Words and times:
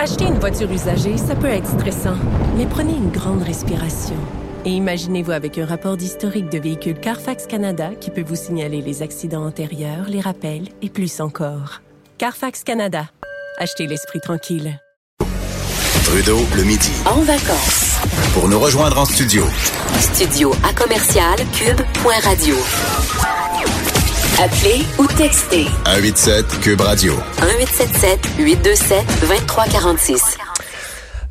Acheter 0.00 0.26
une 0.26 0.38
voiture 0.38 0.70
usagée, 0.70 1.16
ça 1.16 1.34
peut 1.34 1.48
être 1.48 1.66
stressant, 1.66 2.14
mais 2.56 2.66
prenez 2.66 2.92
une 2.92 3.10
grande 3.10 3.42
respiration. 3.42 4.14
Et 4.64 4.70
imaginez-vous 4.70 5.32
avec 5.32 5.58
un 5.58 5.66
rapport 5.66 5.96
d'historique 5.96 6.48
de 6.50 6.58
véhicule 6.58 7.00
Carfax 7.00 7.48
Canada 7.48 7.90
qui 8.00 8.10
peut 8.12 8.22
vous 8.22 8.36
signaler 8.36 8.80
les 8.80 9.02
accidents 9.02 9.44
antérieurs, 9.44 10.06
les 10.08 10.20
rappels 10.20 10.68
et 10.82 10.88
plus 10.88 11.20
encore. 11.20 11.82
Carfax 12.16 12.62
Canada. 12.62 13.06
Achetez 13.58 13.88
l'esprit 13.88 14.20
tranquille. 14.20 14.78
Trudeau, 16.04 16.38
le 16.56 16.62
midi. 16.62 16.92
En 17.04 17.20
vacances. 17.22 17.98
Pour 18.34 18.48
nous 18.48 18.60
rejoindre 18.60 18.98
en 18.98 19.04
studio. 19.04 19.42
Studio 19.98 20.52
à 20.62 20.72
commercial 20.74 21.38
cube.radio. 21.52 22.54
Appelez 24.40 24.84
ou 24.98 25.06
textez. 25.16 25.64
187 25.84 26.60
Cube 26.60 26.80
Radio. 26.80 27.12
1877 27.42 28.20
827 28.38 29.04
2346. 29.22 30.38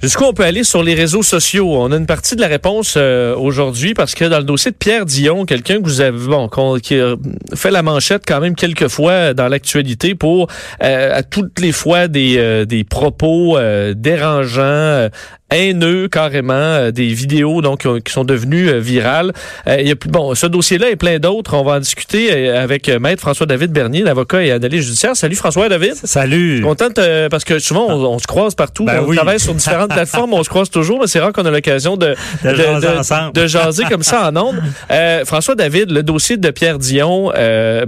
Jusqu'où 0.01 0.25
on 0.25 0.33
peut 0.33 0.43
aller 0.43 0.63
sur 0.63 0.83
les 0.83 0.93
réseaux 0.93 1.23
sociaux? 1.23 1.73
On 1.73 1.91
a 1.91 1.95
une 1.95 2.05
partie 2.05 2.35
de 2.35 2.41
la 2.41 2.47
réponse 2.47 2.93
euh, 2.97 3.35
aujourd'hui 3.35 3.95
parce 3.95 4.13
que 4.13 4.25
dans 4.25 4.37
le 4.37 4.43
dossier 4.43 4.69
de 4.69 4.75
Pierre 4.75 5.05
Dion, 5.05 5.45
quelqu'un 5.45 5.77
que 5.77 5.85
vous 5.85 6.01
avez 6.01 6.19
bon, 6.27 6.49
qui 6.79 6.99
a 6.99 7.15
fait 7.55 7.71
la 7.71 7.81
manchette 7.81 8.23
quand 8.27 8.39
même 8.39 8.53
quelques 8.53 8.89
fois 8.89 9.33
dans 9.33 9.47
l'actualité 9.47 10.13
pour 10.13 10.49
euh, 10.83 11.17
à 11.17 11.23
toutes 11.23 11.59
les 11.59 11.71
fois 11.71 12.07
des, 12.07 12.35
euh, 12.37 12.65
des 12.65 12.83
propos 12.83 13.57
dérangeants, 13.95 15.09
haineux 15.49 16.07
carrément, 16.09 16.53
euh, 16.53 16.91
des 16.91 17.07
vidéos 17.07 17.61
donc 17.61 17.85
euh, 17.85 17.99
qui 17.99 18.11
sont 18.11 18.25
devenues 18.25 18.69
euh, 18.69 18.79
virales. 18.79 19.31
il 19.67 19.87
y 19.87 19.91
a, 19.91 19.95
bon, 20.07 20.35
ce 20.35 20.45
dossier-là 20.45 20.89
et 20.89 20.95
plein 20.95 21.19
d'autres. 21.19 21.55
On 21.55 21.63
va 21.63 21.73
en 21.73 21.79
discuter 21.79 22.49
avec 22.49 22.89
maître 22.89 23.21
François-David 23.21 23.71
Bernier, 23.71 24.01
l'avocat 24.01 24.43
et 24.43 24.51
analyste 24.51 24.85
judiciaire. 24.85 25.15
Salut 25.15 25.35
François-David. 25.35 25.95
Salut. 25.95 26.61
Contente 26.61 26.99
parce 27.29 27.43
que 27.43 27.59
souvent 27.59 27.87
on, 27.87 28.19
se 28.19 28.27
croise 28.27 28.55
partout. 28.55 28.85
Ben 28.85 29.03
on 29.05 29.13
travaille 29.13 29.39
sur 29.39 29.53
différentes 29.53 29.89
plateformes, 29.93 30.33
on 30.33 30.43
se 30.43 30.49
croise 30.49 30.69
toujours, 30.69 30.99
mais 30.99 31.07
c'est 31.07 31.19
rare 31.19 31.33
qu'on 31.33 31.45
a 31.45 31.51
l'occasion 31.51 31.97
de, 31.97 32.15
de, 32.43 32.49
de, 32.49 33.31
de, 33.31 33.47
jaser 33.47 33.85
comme 33.85 34.03
ça 34.03 34.29
en 34.29 34.35
ondes. 34.35 34.61
François-David, 35.25 35.91
le 35.91 36.03
dossier 36.03 36.37
de 36.37 36.49
Pierre 36.51 36.79
Dion, 36.79 37.31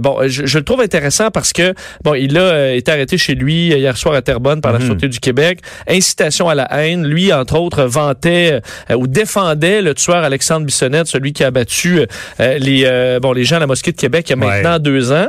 bon, 0.00 0.18
je, 0.26 0.58
le 0.58 0.64
trouve 0.64 0.80
intéressant 0.80 1.30
parce 1.30 1.52
que 1.52 1.74
bon, 2.04 2.14
il 2.14 2.36
a 2.38 2.72
été 2.72 2.90
arrêté 2.90 3.18
chez 3.18 3.34
lui 3.34 3.68
hier 3.68 3.96
soir 3.96 4.14
à 4.14 4.22
Terrebonne 4.22 4.60
par 4.60 4.72
la 4.72 4.78
mhm. 4.78 4.86
Sûreté 4.86 5.08
du 5.08 5.20
Québec. 5.20 5.60
Incitation 5.88 6.48
à 6.48 6.54
la 6.54 6.68
haine. 6.72 7.06
Lui, 7.06 7.32
en 7.32 7.44
autres, 7.54 7.84
vantait 7.84 8.60
euh, 8.90 8.94
ou 8.94 9.06
défendait 9.06 9.82
le 9.82 9.94
tueur 9.94 10.16
Alexandre 10.16 10.66
Bissonnette, 10.66 11.06
celui 11.06 11.32
qui 11.32 11.44
a 11.44 11.50
battu 11.50 12.00
euh, 12.40 12.58
les, 12.58 12.84
euh, 12.84 13.20
bon, 13.20 13.32
les 13.32 13.44
gens 13.44 13.56
à 13.56 13.60
la 13.60 13.66
mosquée 13.66 13.92
de 13.92 13.96
Québec 13.96 14.26
il 14.28 14.30
y 14.30 14.32
a 14.32 14.36
maintenant 14.36 14.78
deux 14.78 15.12
ans. 15.12 15.28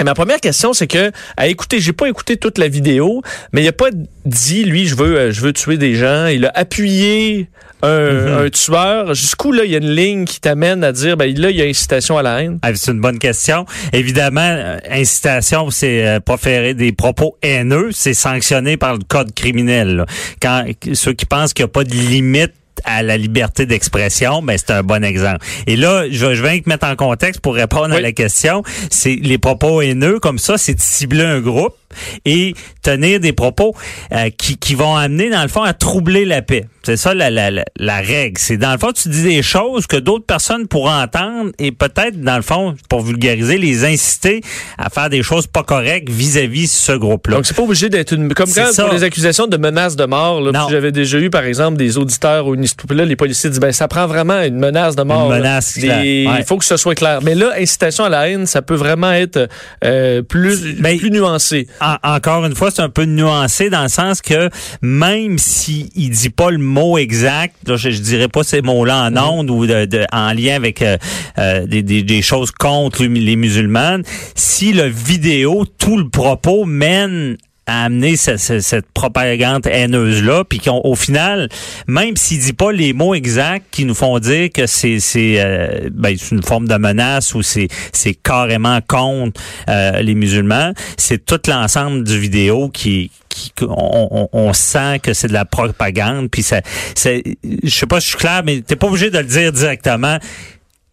Et 0.00 0.04
ma 0.04 0.14
première 0.14 0.40
question, 0.40 0.72
c'est 0.72 0.86
que, 0.86 1.10
à 1.36 1.48
écouter, 1.48 1.80
j'ai 1.80 1.92
pas 1.92 2.08
écouté 2.08 2.36
toute 2.36 2.58
la 2.58 2.68
vidéo, 2.68 3.22
mais 3.52 3.62
il 3.62 3.68
a 3.68 3.72
pas 3.72 3.90
dit, 4.24 4.64
lui, 4.64 4.86
je 4.86 4.94
veux, 4.94 5.30
je 5.30 5.40
veux 5.40 5.52
tuer 5.52 5.76
des 5.76 5.94
gens. 5.94 6.26
Il 6.26 6.46
a 6.46 6.52
appuyé 6.54 7.48
un, 7.82 8.12
mhm. 8.12 8.46
un 8.46 8.50
tueur. 8.50 9.14
Jusqu'où 9.14 9.52
là, 9.52 9.64
il 9.64 9.70
y 9.70 9.74
a 9.74 9.78
une 9.78 9.90
ligne 9.90 10.24
qui 10.24 10.40
t'amène 10.40 10.84
à 10.84 10.92
dire, 10.92 11.16
ben 11.16 11.34
là, 11.36 11.50
il 11.50 11.56
y 11.56 11.62
a 11.62 11.64
incitation 11.64 12.18
à 12.18 12.22
la 12.22 12.42
haine? 12.42 12.58
Ah, 12.62 12.74
c'est 12.74 12.92
une 12.92 13.00
bonne 13.00 13.18
question. 13.18 13.66
Évidemment, 13.92 14.40
euh, 14.40 14.78
incitation, 14.90 15.70
c'est 15.70 16.06
euh, 16.06 16.20
proférer 16.20 16.74
des 16.74 16.92
propos 16.92 17.36
haineux, 17.42 17.90
c'est 17.92 18.14
sanctionné 18.14 18.76
par 18.76 18.94
le 18.94 19.00
code 19.06 19.34
criminel. 19.34 20.06
Quand 20.40 20.64
ceux 20.92 21.12
qui 21.12 21.26
pensent 21.26 21.54
qu'il 21.54 21.64
n'y 21.64 21.70
a 21.70 21.72
pas 21.72 21.84
de 21.84 21.94
limite 21.94 22.52
à 22.84 23.02
la 23.02 23.16
liberté 23.16 23.66
d'expression, 23.66 24.42
ben 24.42 24.56
c'est 24.58 24.72
un 24.72 24.82
bon 24.82 25.04
exemple. 25.04 25.44
Et 25.66 25.76
là, 25.76 26.04
je, 26.10 26.34
je 26.34 26.42
vais 26.42 26.60
te 26.60 26.68
mettre 26.68 26.86
en 26.86 26.96
contexte 26.96 27.40
pour 27.40 27.54
répondre 27.54 27.94
à 27.94 28.00
la 28.00 28.12
question. 28.12 28.62
C'est 28.90 29.16
les 29.16 29.38
propos 29.38 29.80
haineux 29.82 30.18
comme 30.20 30.38
ça, 30.38 30.58
c'est 30.58 30.74
de 30.74 30.80
cibler 30.80 31.24
un 31.24 31.40
groupe 31.40 31.77
et 32.24 32.54
tenir 32.82 33.20
des 33.20 33.32
propos 33.32 33.74
euh, 34.12 34.30
qui, 34.36 34.56
qui 34.56 34.74
vont 34.74 34.96
amener, 34.96 35.30
dans 35.30 35.42
le 35.42 35.48
fond, 35.48 35.62
à 35.62 35.72
troubler 35.72 36.24
la 36.24 36.42
paix. 36.42 36.66
C'est 36.82 36.96
ça 36.96 37.12
la, 37.12 37.28
la, 37.28 37.50
la, 37.76 37.96
règle. 37.96 38.38
C'est 38.38 38.56
dans 38.56 38.72
le 38.72 38.78
fond, 38.78 38.92
tu 38.92 39.10
dis 39.10 39.22
des 39.22 39.42
choses 39.42 39.86
que 39.86 39.96
d'autres 39.96 40.24
personnes 40.24 40.66
pourront 40.68 41.02
entendre 41.02 41.50
et 41.58 41.70
peut-être, 41.70 42.18
dans 42.20 42.36
le 42.36 42.42
fond, 42.42 42.76
pour 42.88 43.02
vulgariser, 43.02 43.58
les 43.58 43.84
inciter 43.84 44.40
à 44.78 44.88
faire 44.88 45.10
des 45.10 45.22
choses 45.22 45.46
pas 45.46 45.62
correctes 45.62 46.08
vis-à-vis 46.08 46.70
ce 46.70 46.92
groupe-là. 46.92 47.36
Donc, 47.36 47.46
c'est 47.46 47.56
pas 47.56 47.62
obligé 47.62 47.90
d'être 47.90 48.12
une... 48.12 48.32
Comme 48.32 48.50
quand 48.50 48.70
pour 48.74 48.92
les 48.92 49.02
accusations 49.02 49.46
de 49.46 49.56
menaces 49.58 49.96
de 49.96 50.06
mort, 50.06 50.40
là, 50.40 50.66
j'avais 50.70 50.92
déjà 50.92 51.18
eu, 51.18 51.28
par 51.28 51.44
exemple, 51.44 51.76
des 51.76 51.98
auditeurs 51.98 52.46
ou 52.46 52.54
une 52.54 52.64
là, 52.90 53.04
les 53.04 53.16
policiers 53.16 53.50
disent, 53.50 53.60
ben, 53.60 53.72
ça 53.72 53.88
prend 53.88 54.06
vraiment 54.06 54.40
une 54.42 54.58
menace 54.58 54.96
de 54.96 55.02
mort. 55.02 55.30
Une 55.30 55.38
menace, 55.38 55.76
Il 55.76 56.44
faut 56.46 56.56
que 56.56 56.64
ce 56.64 56.76
soit 56.76 56.94
clair. 56.94 57.20
Mais 57.22 57.34
là, 57.34 57.52
incitation 57.58 58.04
à 58.04 58.08
la 58.08 58.28
haine, 58.28 58.46
ça 58.46 58.62
peut 58.62 58.74
vraiment 58.74 59.12
être 59.12 59.48
euh, 59.84 60.22
plus, 60.22 60.80
ben, 60.80 60.98
plus 60.98 61.10
nuancé 61.10 61.66
encore 62.02 62.44
une 62.44 62.54
fois, 62.54 62.70
c'est 62.70 62.82
un 62.82 62.88
peu 62.88 63.04
nuancé 63.04 63.70
dans 63.70 63.82
le 63.82 63.88
sens 63.88 64.20
que 64.22 64.50
même 64.82 65.38
s'il 65.38 65.88
il 65.94 66.10
dit 66.10 66.30
pas 66.30 66.50
le 66.50 66.58
mot 66.58 66.98
exact, 66.98 67.56
je, 67.66 67.90
je 67.90 68.00
dirais 68.00 68.28
pas 68.28 68.42
ces 68.42 68.62
mots-là 68.62 69.06
en 69.06 69.10
mhm. 69.10 69.18
ondes 69.18 69.50
ou 69.50 69.66
de, 69.66 70.06
en 70.12 70.32
lien 70.32 70.54
avec 70.54 70.82
euh, 70.82 70.96
euh, 71.38 71.66
des, 71.66 71.82
des, 71.82 72.22
choses 72.22 72.50
contre 72.50 73.04
les 73.04 73.36
musulmans, 73.36 73.98
si 74.34 74.72
le 74.72 74.86
vidéo, 74.86 75.64
tout 75.78 75.96
le 75.96 76.08
propos 76.08 76.64
mène 76.64 77.36
à 77.68 77.84
amener 77.84 78.16
cette, 78.16 78.86
propagande 78.94 79.66
haineuse-là, 79.66 80.44
puis 80.44 80.58
qu'au 80.58 80.94
final, 80.94 81.48
même 81.86 82.16
s'il 82.16 82.40
dit 82.40 82.54
pas 82.54 82.72
les 82.72 82.94
mots 82.94 83.14
exacts 83.14 83.66
qui 83.70 83.84
nous 83.84 83.94
font 83.94 84.18
dire 84.18 84.48
que 84.52 84.66
c'est 84.66 84.98
c'est 85.00 85.36
euh, 85.38 85.90
ben, 85.92 86.16
une 86.32 86.42
forme 86.42 86.66
de 86.66 86.76
menace 86.76 87.34
ou 87.34 87.42
c'est 87.42 87.68
c'est 87.92 88.14
carrément 88.14 88.80
contre 88.86 89.40
euh, 89.68 90.00
les 90.00 90.14
musulmans, 90.14 90.72
c'est 90.96 91.24
tout 91.24 91.40
l'ensemble 91.46 92.04
du 92.04 92.18
vidéo 92.18 92.70
qui 92.70 93.10
qui, 93.28 93.52
on, 93.60 94.28
on, 94.32 94.52
sent 94.54 95.00
que 95.00 95.12
c'est 95.12 95.28
de 95.28 95.34
la 95.34 95.44
propagande 95.44 96.30
puis 96.30 96.42
ça 96.42 96.62
c'est 96.94 97.22
je 97.44 97.68
sais 97.68 97.86
pas 97.86 98.00
si 98.00 98.06
je 98.06 98.10
suis 98.10 98.18
clair 98.18 98.42
mais 98.44 98.62
t'es 98.62 98.74
pas 98.74 98.86
obligé 98.86 99.10
de 99.10 99.18
le 99.18 99.24
dire 99.24 99.52
directement 99.52 100.18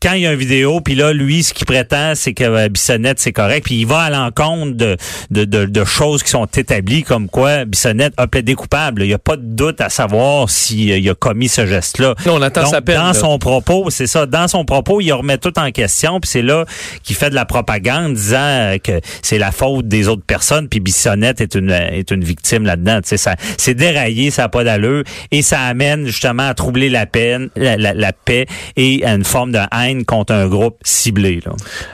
quand 0.06 0.14
il 0.14 0.22
y 0.22 0.28
a 0.28 0.34
une 0.34 0.38
vidéo, 0.40 0.82
puis 0.82 0.94
là, 0.94 1.14
lui, 1.14 1.42
ce 1.42 1.52
qu'il 1.52 1.66
prétend, 1.66 2.14
c'est 2.14 2.36
que 2.36 2.44
euh, 2.44 2.70
Bissonnette, 2.70 3.20
c'est 3.20 3.32
correct, 3.32 3.66
puis 3.66 3.80
il 3.80 3.88
va 3.88 4.02
à 4.02 4.10
l'encontre 4.12 4.74
de, 4.74 4.98
de, 5.32 5.46
de, 5.46 5.84
choses 5.84 6.22
qui 6.22 6.30
sont 6.30 6.46
établies, 6.46 7.02
comme 7.02 7.28
quoi 7.28 7.66
Bissonnette 7.66 8.14
a 8.18 8.28
plaidé 8.28 8.54
coupable. 8.54 9.02
Il 9.02 9.08
n'y 9.08 9.16
a 9.16 9.18
pas 9.18 9.36
de 9.36 9.42
doute 9.42 9.82
à 9.82 9.90
savoir 9.90 10.48
s'il 10.48 11.08
euh, 11.08 11.12
a 11.12 11.16
commis 11.16 11.48
ce 11.48 11.66
geste-là. 11.66 12.14
on 12.28 12.40
attend 12.44 12.68
sa 12.68 12.82
peine. 12.82 12.98
Dans 12.98 13.16
son 13.16 13.40
propos, 13.40 13.90
c'est 13.90 14.06
ça, 14.06 14.28
dans 14.28 14.48
son 14.48 14.64
propos, 14.64 15.02
il 15.02 15.12
remet 15.12 15.40
tout 15.40 15.58
en 15.58 15.72
question, 15.72 16.20
puis 16.20 16.30
c'est 16.30 16.44
là 16.44 16.66
qu'il 17.02 17.16
fait 17.16 17.32
de 17.32 17.36
la 17.36 17.46
propagande, 17.46 18.14
disant 18.14 18.38
euh, 18.38 18.78
que 18.78 19.02
c'est 19.24 19.40
la 19.40 19.52
faute 19.52 19.88
des 19.88 20.08
autres 20.08 20.26
personnes, 20.26 20.70
puis 20.70 20.82
Bissonnette 20.82 21.42
est 21.42 21.56
une, 21.56 21.72
est 21.72 22.12
une 22.12 22.24
victime 22.24 22.64
là-dedans. 22.64 23.00
Ça, 23.04 23.36
c'est 23.58 23.74
déraillé, 23.74 24.30
ça 24.30 24.44
n'a 24.44 24.50
pas 24.50 24.64
d'allure, 24.64 25.04
et 25.32 25.42
ça 25.42 25.62
amène 25.62 26.06
justement 26.06 26.48
à 26.48 26.54
troubler 26.54 26.90
la 26.90 27.08
peine, 27.08 27.50
la, 27.56 27.76
la, 27.76 27.96
la 27.96 28.14
paix 28.14 28.46
et 28.76 29.04
à 29.04 29.16
une 29.16 29.26
forme 29.26 29.52
de 29.52 29.60
haine 29.76 29.95
contre 30.04 30.34
un 30.34 30.48
groupe 30.48 30.78
ciblé. 30.84 31.40
Là. 31.46 31.54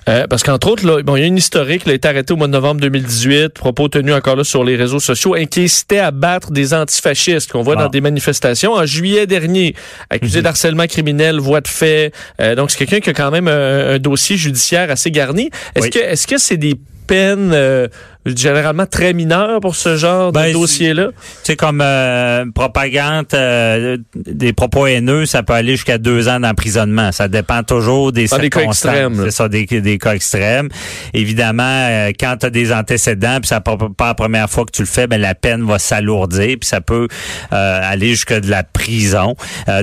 Euh, 0.10 0.28
parce 0.28 0.44
qu'entre 0.44 0.70
autres, 0.72 0.86
là, 0.86 1.04
bon, 1.04 1.16
il 1.16 1.22
y 1.22 1.24
a 1.24 1.28
une 1.28 1.38
historique, 1.38 1.84
il 1.86 1.92
a 1.92 1.96
été 1.96 2.08
arrêté 2.08 2.34
au 2.34 2.38
mois 2.38 2.48
de 2.48 2.54
novembre 2.54 2.82
2018, 2.82 3.50
propos 3.50 3.88
tenus 3.88 4.14
encore 4.14 4.36
là 4.36 4.44
sur 4.44 4.64
les 4.64 4.76
réseaux 4.76 5.00
sociaux, 5.00 5.36
incitait 5.36 6.00
à 6.00 6.12
battre 6.12 6.52
des 6.52 6.74
antifascistes 6.74 7.52
qu'on 7.52 7.62
voit 7.62 7.76
dans 7.76 7.86
ah. 7.86 7.90
des 7.90 8.02
manifestations. 8.02 8.74
En 8.74 8.86
juillet 8.86 9.28
dernier, 9.28 9.76
accusé 10.10 10.40
mhm. 10.40 10.44
d'harcèlement 10.46 10.88
criminel, 10.88 11.40
voie 11.40 11.62
de 11.62 11.68
fait. 11.68 12.14
Euh, 12.40 12.56
donc, 12.56 12.72
c'est 12.72 12.78
quelqu'un 12.78 13.00
qui 13.00 13.10
a 13.10 13.14
quand 13.14 13.32
même 13.32 13.48
un, 13.48 14.00
dossier 14.00 14.38
judiciaire 14.38 14.90
assez 14.90 15.12
garni. 15.12 15.52
Est-ce 15.76 15.90
que 15.90 16.00
est-ce 16.00 16.26
que 16.26 16.38
c'est 16.38 16.58
des 16.58 16.76
peines 17.08 17.52
euh, 17.54 17.88
généralement 18.26 18.86
très 18.86 19.14
mineur 19.14 19.60
pour 19.62 19.76
ce 19.76 19.98
genre 19.98 20.32
de 20.32 20.38
ben, 20.38 20.54
dossier-là. 20.54 21.10
C'est 21.44 21.56
comme 21.56 21.82
euh, 21.82 22.46
propagande 22.54 23.26
euh, 23.34 23.98
des 24.16 24.54
propos 24.54 24.86
haineux, 24.86 25.26
ça 25.26 25.44
peut 25.44 25.54
aller 25.54 25.72
jusqu'à 25.72 25.98
deux 25.98 26.28
ans 26.28 26.40
d'emprisonnement. 26.40 27.12
Ça 27.12 27.28
dépend 27.28 27.64
toujours 27.64 28.12
des 28.12 28.28
circonstances. 28.28 29.14
C'est 29.24 29.32
ça, 29.32 29.50
des, 29.50 29.66
des, 29.66 29.98
cas 29.98 30.14
extrêmes. 30.14 30.70
Évidemment, 31.14 31.64
euh, 31.64 32.12
quand 32.20 32.38
tu 32.40 32.46
as 32.46 32.50
des 32.50 32.72
antécédents, 32.72 33.40
puis 33.40 33.48
ça 33.48 33.60
pas, 33.60 33.78
la 34.00 34.14
première 34.14 34.50
fois 34.50 34.66
que 34.66 34.72
tu 34.72 34.84
le 34.84 34.88
fais, 34.88 35.08
ben 35.08 35.20
la 35.20 35.36
peine 35.36 35.66
va 35.66 35.80
s'alourdir, 35.80 36.58
puis 36.60 36.68
ça 36.68 36.82
peut 36.82 37.08
aller 37.50 38.10
jusqu'à 38.10 38.40
de 38.40 38.50
la 38.50 38.64
prison. 38.64 39.36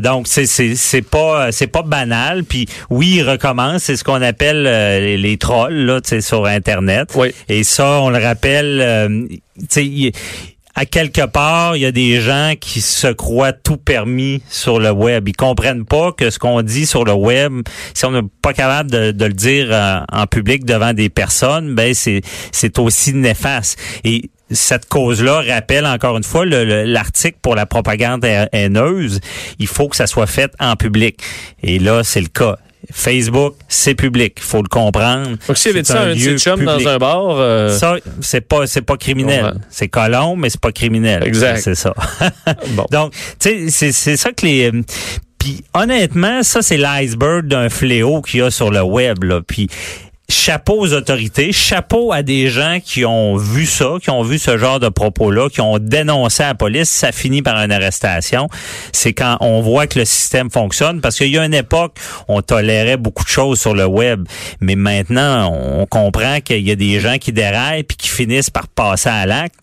donc 0.03 0.27
c'est 0.29 0.47
c'est 0.47 1.03
pas 1.03 1.51
c'est 1.53 1.67
pas 1.67 1.83
banal. 1.83 2.45
Puis 2.45 2.67
oui, 2.91 3.17
il 3.17 3.23
recommence. 3.23 3.85
C'est 3.85 3.97
ce 3.97 4.05
qu'on 4.05 4.23
appelle 4.23 4.63
les, 4.63 5.39
trolls 5.39 5.75
là, 5.75 6.01
sur 6.21 6.47
internet. 6.47 7.11
Oui. 7.15 7.33
Et 7.49 7.65
ça, 7.65 8.01
on 8.01 8.11
le 8.11 8.19
rappelle, 8.29 8.81
euh, 8.81 9.27
à 10.75 10.87
quelque 10.87 11.27
part, 11.27 11.77
il 11.77 11.81
y 11.81 11.87
a 11.87 11.93
des 11.93 12.21
gens 12.21 12.53
qui 12.61 12.81
se 12.81 13.09
croient 13.09 13.53
tout 13.53 13.79
permis 13.79 14.43
sur 14.49 14.79
le 14.79 14.91
web. 14.91 15.29
Ils 15.29 15.35
comprennent 15.35 15.85
pas 15.85 16.13
que 16.13 16.31
ce 16.31 16.39
qu'on 16.39 16.63
dit 16.63 16.87
sur 16.87 17.05
le 17.05 17.15
web, 17.15 17.63
si 17.95 18.05
on 18.05 18.13
n'est 18.13 18.29
pas 18.43 18.53
capable 18.53 18.91
de, 18.91 19.25
le 19.25 19.33
dire 19.33 19.69
euh, 19.71 20.01
en 20.13 20.27
public 20.27 20.65
devant 20.65 20.93
des 20.93 21.09
personnes, 21.09 21.75
ben 21.75 21.95
c'est 21.95 22.21
c'est 22.53 22.79
aussi 22.79 23.13
néfaste. 23.13 23.79
Et 24.05 24.31
cette 24.51 24.89
cause-là 24.89 25.43
rappelle 25.43 25.85
encore 25.85 26.17
une 26.17 26.25
fois 26.25 26.47
l'article 26.47 27.39
pour 27.43 27.55
la 27.55 27.67
propagande 27.67 28.25
haineuse. 28.53 29.21
Il 29.59 29.67
faut 29.67 29.89
que 29.89 29.97
ça 29.97 30.07
soit 30.07 30.27
fait 30.27 30.53
en 30.61 30.77
public. 30.77 31.21
Et 31.63 31.79
là, 31.79 32.05
c'est 32.05 32.21
le 32.21 32.29
cas. 32.29 32.57
Facebook, 32.93 33.55
c'est 33.69 33.95
public. 33.95 34.39
faut 34.41 34.63
le 34.63 34.69
comprendre. 34.69 35.37
Donc, 35.47 35.57
s'il 35.57 35.73
y 35.73 35.75
avait 35.75 35.85
ça, 35.85 36.03
un, 36.03 36.15
lieu 36.15 36.39
chums 36.39 36.65
dans 36.65 36.73
public. 36.77 36.89
un 36.89 36.99
bar, 36.99 37.37
euh, 37.39 37.77
Ça, 37.77 37.97
c'est 38.21 38.41
pas, 38.41 38.67
c'est 38.67 38.83
pas 38.83 38.97
criminel. 38.97 39.45
Ouais. 39.45 39.51
C'est 39.71 39.89
colon, 39.89 40.37
mais 40.37 40.51
c'est 40.51 40.61
pas 40.61 40.73
criminel. 40.73 41.23
Exact. 41.25 41.61
C'est 41.63 41.75
ça. 41.75 41.95
bon. 42.71 42.87
Donc, 42.91 43.13
tu 43.39 43.69
sais, 43.69 43.71
c'est, 43.71 43.93
c'est 43.93 44.17
ça 44.17 44.33
que 44.33 44.47
les. 44.47 44.71
euh, 44.71 44.83
Puis 45.39 45.65
honnêtement, 45.75 46.43
ça 46.43 46.63
c'est 46.63 46.77
l'iceberg 46.79 47.47
d'un 47.47 47.69
fléau 47.69 48.23
qu'il 48.23 48.41
y 48.41 48.43
a 48.43 48.51
sur 48.51 48.71
le 48.71 48.83
web. 48.83 49.23
Là. 49.25 49.41
Puis 49.47 49.69
chapeau 50.31 50.79
aux 50.79 50.93
autorités, 50.93 51.53
chapeau 51.53 52.13
à 52.13 52.23
des 52.23 52.49
gens 52.49 52.81
qui 52.85 53.07
ont 53.07 53.37
vu 53.37 53.65
ça, 53.65 53.95
qui 54.03 54.11
ont 54.11 54.23
vu 54.23 54.39
ce 54.39 54.59
genre 54.59 54.79
de 54.79 54.91
propos-là, 54.91 55.49
qui 55.49 55.63
ont 55.63 55.79
dénoncé 55.79 56.43
à 56.43 56.49
la 56.49 56.55
police. 56.55 56.91
Ça 56.91 57.13
finit 57.13 57.41
par 57.41 57.57
une 57.57 57.73
arrestation. 57.73 58.49
C'est 58.93 59.15
quand 59.15 59.39
on 59.41 59.63
voit 59.63 59.87
que 59.87 59.99
le 59.99 60.05
système 60.05 60.51
fonctionne, 60.51 61.01
parce 61.01 61.17
qu'il 61.17 61.29
y 61.29 61.39
a 61.39 61.45
une 61.47 61.55
époque, 61.55 61.97
on 62.29 62.43
tolérait 62.43 62.99
beaucoup 62.99 63.25
de 63.25 63.29
choses 63.29 63.59
sur 63.59 63.75
le 63.75 63.87
web, 63.87 64.29
mais 64.61 64.77
maintenant, 64.77 65.51
on 65.51 65.87
comprend 65.87 66.41
qu'il 66.41 66.67
y 66.67 66.71
a 66.71 66.77
des 66.77 67.01
gens 67.01 67.17
qui 67.17 67.33
déraillent 67.33 67.85
puis 67.85 67.97
qui 67.97 68.09
finissent 68.09 68.51
par 68.51 68.69
passer 68.69 69.09
à 69.09 69.25
l'acte 69.25 69.57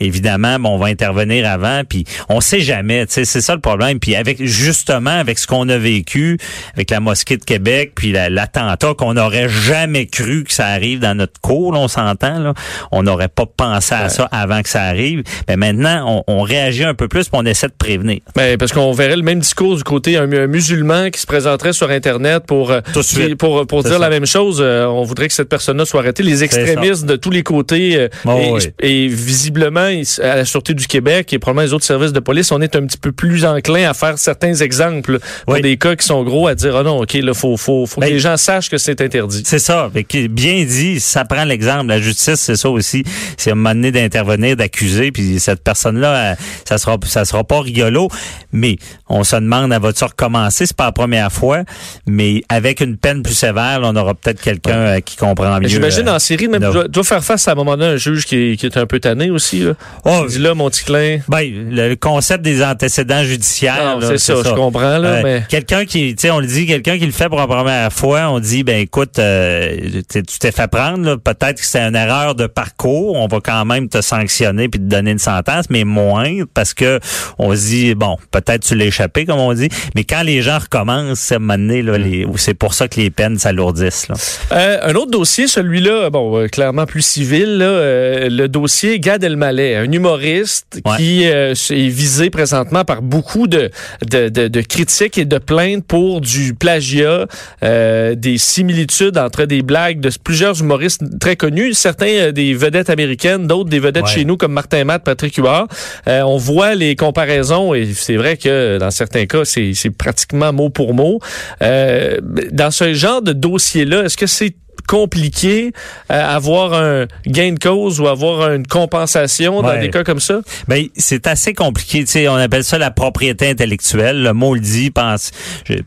évidemment, 0.00 0.58
bon, 0.58 0.70
on 0.70 0.78
va 0.78 0.86
intervenir 0.86 1.48
avant, 1.48 1.82
puis 1.88 2.04
on 2.28 2.40
sait 2.40 2.60
jamais, 2.60 3.06
tu 3.06 3.14
sais, 3.14 3.24
c'est 3.24 3.40
ça 3.40 3.54
le 3.54 3.60
problème. 3.60 3.98
Puis 3.98 4.14
avec 4.14 4.42
justement 4.44 5.10
avec 5.18 5.38
ce 5.38 5.46
qu'on 5.46 5.68
a 5.68 5.78
vécu 5.78 6.38
avec 6.74 6.90
la 6.90 7.00
mosquée 7.00 7.36
de 7.36 7.44
Québec, 7.44 7.92
puis 7.94 8.12
la- 8.12 8.28
l'attentat 8.30 8.94
qu'on 8.96 9.14
n'aurait 9.14 9.48
jamais 9.48 10.06
cru 10.06 10.44
que 10.44 10.52
ça 10.52 10.66
arrive 10.66 10.98
dans 11.00 11.14
notre 11.14 11.40
cour, 11.40 11.72
là, 11.72 11.80
on 11.80 11.88
s'entend 11.88 12.38
là, 12.38 12.54
on 12.92 13.02
n'aurait 13.02 13.28
pas 13.28 13.46
pensé 13.46 13.94
à 13.94 14.08
ça 14.08 14.28
avant 14.32 14.62
que 14.62 14.68
ça 14.68 14.82
arrive. 14.82 15.22
Mais 15.48 15.56
maintenant, 15.56 16.22
on, 16.26 16.38
on 16.38 16.42
réagit 16.42 16.84
un 16.84 16.94
peu 16.94 17.08
plus, 17.08 17.28
puis 17.28 17.38
on 17.40 17.46
essaie 17.46 17.68
de 17.68 17.72
prévenir. 17.78 18.20
Ben, 18.34 18.56
parce 18.58 18.72
qu'on 18.72 18.92
verrait 18.92 19.16
le 19.16 19.22
même 19.22 19.40
discours 19.40 19.76
du 19.76 19.82
côté 19.84 20.16
un, 20.16 20.30
un 20.32 20.46
musulman 20.46 21.10
qui 21.10 21.20
se 21.20 21.26
présenterait 21.26 21.72
sur 21.72 21.90
Internet 21.90 22.44
pour 22.46 22.70
euh, 22.70 22.80
Tout 22.92 23.00
qui- 23.00 23.34
pour 23.34 23.66
pour 23.66 23.82
dire 23.82 23.92
ça. 23.92 23.98
la 23.98 24.10
même 24.10 24.26
chose. 24.26 24.58
Euh, 24.60 24.86
on 24.86 25.02
voudrait 25.04 25.28
que 25.28 25.34
cette 25.34 25.48
personne-là 25.48 25.84
soit 25.84 26.00
arrêtée. 26.00 26.22
Les 26.22 26.44
extrémistes 26.44 27.04
de 27.06 27.16
tous 27.16 27.30
les 27.30 27.42
côtés 27.42 27.96
euh, 27.96 28.08
Oh, 28.24 28.38
et, 28.40 28.50
oui. 28.52 28.60
et 28.80 29.08
visiblement 29.08 29.85
à 30.22 30.36
la 30.36 30.44
sûreté 30.44 30.74
du 30.74 30.86
Québec 30.86 31.32
et 31.32 31.38
probablement 31.38 31.66
les 31.66 31.72
autres 31.72 31.84
services 31.84 32.12
de 32.12 32.20
police, 32.20 32.52
on 32.52 32.60
est 32.60 32.76
un 32.76 32.84
petit 32.86 32.98
peu 32.98 33.12
plus 33.12 33.44
enclin 33.44 33.88
à 33.88 33.94
faire 33.94 34.18
certains 34.18 34.54
exemples 34.54 35.18
pour 35.44 35.54
Oui. 35.54 35.62
des 35.62 35.76
cas 35.76 35.96
qui 35.96 36.06
sont 36.06 36.22
gros 36.24 36.48
à 36.48 36.54
dire 36.54 36.76
ah 36.76 36.82
non 36.82 36.98
ok 37.02 37.14
là 37.14 37.34
faut 37.34 37.56
faut 37.56 37.86
faut 37.86 38.00
Ben, 38.00 38.08
que 38.08 38.12
les 38.12 38.18
gens 38.18 38.36
sachent 38.36 38.68
que 38.70 38.78
c'est 38.78 39.00
interdit. 39.00 39.42
C'est 39.44 39.58
ça. 39.58 39.90
Bien 39.92 40.64
dit, 40.64 41.00
ça 41.00 41.24
prend 41.24 41.44
l'exemple. 41.44 41.86
La 41.86 42.00
justice, 42.00 42.36
c'est 42.40 42.56
ça 42.56 42.70
aussi. 42.70 43.04
C'est 43.36 43.50
à 43.50 43.52
un 43.52 43.56
moment 43.56 43.74
donné 43.74 43.92
d'intervenir, 43.92 44.56
d'accuser, 44.56 45.12
puis 45.12 45.38
cette 45.40 45.62
personne-là, 45.62 46.32
elle, 46.32 46.36
ça 46.64 46.78
sera 46.78 46.96
ça 47.06 47.24
sera 47.24 47.44
pas 47.44 47.60
rigolo. 47.60 48.08
Mais 48.52 48.76
on 49.08 49.24
se 49.24 49.36
demande, 49.36 49.72
elle 49.72 49.80
va-tu 49.82 50.04
recommencer? 50.04 50.66
C'est 50.66 50.76
pas 50.76 50.86
la 50.86 50.92
première 50.92 51.30
fois, 51.32 51.62
mais 52.06 52.42
avec 52.48 52.80
une 52.80 52.96
peine 52.96 53.22
plus 53.22 53.34
sévère, 53.34 53.80
là, 53.80 53.88
on 53.92 53.96
aura 53.96 54.14
peut-être 54.14 54.40
quelqu'un 54.40 54.78
euh, 54.78 55.00
qui 55.00 55.16
comprend 55.16 55.58
mieux. 55.60 55.68
J'imagine 55.68 56.08
euh, 56.08 56.14
en 56.14 56.18
série 56.18 56.48
même 56.48 56.62
doit 56.88 57.04
faire 57.04 57.22
face 57.24 57.46
à 57.48 57.52
un 57.52 57.54
moment 57.54 57.76
donné 57.76 57.92
un 57.92 57.96
juge 57.96 58.24
qui 58.24 58.52
est, 58.52 58.56
qui 58.56 58.66
est 58.66 58.76
un 58.76 58.86
peu 58.86 58.98
tanné 59.00 59.30
aussi 59.30 59.60
là. 59.60 59.72
Oh, 60.04 60.24
dit 60.28 60.38
là 60.38 60.54
mon 60.54 60.70
petit 60.70 60.84
clin. 60.84 61.18
ben, 61.28 61.44
le 61.70 61.94
concept 61.94 62.42
des 62.42 62.62
antécédents 62.64 63.22
judiciaires. 63.22 63.98
C'est 64.02 64.18
ça, 64.18 64.34
je 64.44 64.50
comprends 64.54 64.98
là 64.98 65.08
Euh, 65.08 65.20
mais 65.24 65.42
Quelqu'un 65.48 65.84
qui, 65.84 66.14
tu 66.14 66.22
sais, 66.22 66.30
on 66.30 66.40
le 66.40 66.46
dit, 66.46 66.66
quelqu'un 66.66 66.98
qui 66.98 67.06
le 67.06 67.12
fait 67.12 67.28
pour 67.28 67.38
la 67.38 67.46
première 67.46 67.92
fois, 67.92 68.28
on 68.30 68.40
dit, 68.40 68.62
ben 68.64 68.78
écoute, 68.78 69.18
euh, 69.18 69.76
tu 70.12 70.22
t'es 70.38 70.52
fait 70.52 70.68
prendre, 70.68 71.16
peut-être 71.16 71.60
que 71.60 71.66
c'est 71.66 71.80
une 71.80 71.96
erreur 71.96 72.34
de 72.34 72.46
parcours, 72.46 73.16
on 73.16 73.26
va 73.26 73.38
quand 73.42 73.64
même 73.64 73.88
te 73.88 74.00
sanctionner 74.00 74.68
puis 74.68 74.80
te 74.80 74.84
donner 74.86 75.12
une 75.12 75.18
sentence, 75.18 75.66
mais 75.70 75.84
moins 75.84 76.44
parce 76.54 76.74
que 76.74 77.00
on 77.38 77.54
se 77.54 77.60
dit, 77.66 77.94
bon, 77.94 78.16
peut-être 78.30 78.62
tu 78.62 78.74
l'as 78.74 78.86
échappé, 78.86 79.24
comme 79.26 79.38
on 79.40 79.52
dit, 79.54 79.68
mais 79.94 80.04
quand 80.04 80.22
les 80.22 80.42
gens 80.42 80.58
recommencent, 80.58 81.18
c'est 81.20 81.38
les- 81.38 82.26
c'est 82.36 82.54
pour 82.54 82.74
ça 82.74 82.88
que 82.88 83.00
les 83.00 83.10
peines 83.10 83.38
s'alourdissent. 83.38 84.08
Euh, 84.52 84.78
un 84.82 84.94
autre 84.94 85.10
dossier, 85.10 85.46
celui-là, 85.46 86.10
bon, 86.10 86.36
euh, 86.38 86.48
clairement 86.48 86.86
plus 86.86 87.02
civil, 87.02 87.58
là, 87.58 88.28
le 88.28 88.46
dossier 88.46 89.00
Gad 89.00 89.22
Elmaleh, 89.24 89.65
un 89.74 89.90
humoriste 89.90 90.80
Ouais. 90.84 90.96
qui 90.98 91.26
euh, 91.26 91.52
est 91.70 91.88
visé 91.88 92.30
présentement 92.30 92.84
par 92.84 93.02
beaucoup 93.02 93.46
de, 93.48 93.70
de, 94.08 94.28
de- 94.28 94.46
de 94.48 94.60
critiques 94.60 95.18
et 95.18 95.24
de 95.24 95.38
plaintes 95.38 95.84
pour 95.86 96.20
du 96.20 96.54
plagiat, 96.54 97.26
euh, 97.64 98.14
des 98.14 98.38
similitudes 98.38 99.18
entre 99.18 99.44
des 99.46 99.62
blagues 99.62 100.00
de 100.00 100.10
plusieurs 100.22 100.60
humoristes 100.60 101.02
très 101.18 101.34
connus, 101.36 101.74
certains 101.74 102.06
euh, 102.06 102.32
des 102.32 102.54
vedettes 102.54 102.90
américaines, 102.90 103.46
d'autres 103.46 103.70
des 103.70 103.80
vedettes 103.80 104.04
Ouais. 104.04 104.10
chez 104.10 104.24
nous 104.24 104.36
comme 104.36 104.52
Martin 104.52 104.84
Matt, 104.84 105.02
Patrick 105.02 105.34
Huard. 105.36 105.66
Euh, 106.06 106.20
on 106.22 106.36
voit 106.36 106.74
les 106.74 106.94
comparaisons 106.94 107.74
et 107.74 107.92
c'est 107.94 108.16
vrai 108.16 108.36
que 108.36 108.78
dans 108.78 108.90
certains 108.90 109.26
cas, 109.26 109.44
c'est 109.44 109.72
c'est 109.74 109.90
pratiquement 109.90 110.52
mot 110.52 110.68
pour 110.70 110.94
mot. 110.94 111.18
Euh, 111.62 112.18
dans 112.52 112.70
ce 112.70 112.92
genre 112.94 113.22
de 113.22 113.32
dossier-là, 113.32 114.04
est-ce 114.04 114.16
que 114.16 114.26
c'est 114.26 114.54
compliqué 114.86 115.72
euh, 116.10 116.36
avoir 116.36 116.72
un 116.74 117.06
gain 117.26 117.52
de 117.52 117.58
cause 117.58 118.00
ou 118.00 118.06
avoir 118.08 118.52
une 118.52 118.66
compensation 118.66 119.62
dans 119.62 119.68
Ouais. 119.68 119.80
des 119.80 119.90
cas 119.90 120.04
comme 120.04 120.20
ça? 120.20 120.40
Ben, 120.68 120.86
c'est 120.96 121.26
assez 121.26 121.52
compliqué. 121.54 122.00
Tu 122.00 122.06
sais, 122.12 122.28
on 122.28 122.34
appelle 122.34 122.64
ça 122.64 122.78
la 122.78 122.90
propriété 122.90 123.48
intellectuelle. 123.50 124.22
Le 124.22 124.32
mot 124.32 124.54
le 124.54 124.60
dit. 124.60 124.90
Pense, 124.90 125.30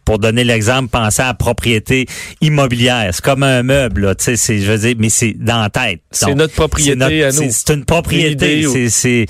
pour 0.05 0.19
donner 0.19 0.43
l'exemple, 0.43 0.89
pensez 0.89 1.21
à 1.21 1.27
la 1.27 1.33
propriété 1.33 2.05
immobilière. 2.41 3.09
C'est 3.13 3.23
comme 3.23 3.43
un 3.43 3.63
meuble. 3.63 4.01
Là, 4.05 4.15
tu 4.15 4.25
sais, 4.25 4.35
c'est, 4.35 4.59
je 4.59 4.71
veux 4.71 4.77
dire, 4.77 4.95
mais 4.99 5.09
c'est 5.09 5.33
dans 5.33 5.61
la 5.61 5.69
tête. 5.69 6.01
C'est 6.11 6.27
Donc, 6.27 6.35
notre 6.35 6.53
propriété 6.53 6.91
c'est 6.91 6.95
notre- 6.97 7.23
à 7.23 7.31
nous. 7.31 7.51
c'est- 7.51 7.65
C'est 7.67 7.73
une 7.73 7.85
propriété. 7.85 8.57
Idée 8.59 8.67
ou- 8.67 8.89
C'est, 8.89 9.25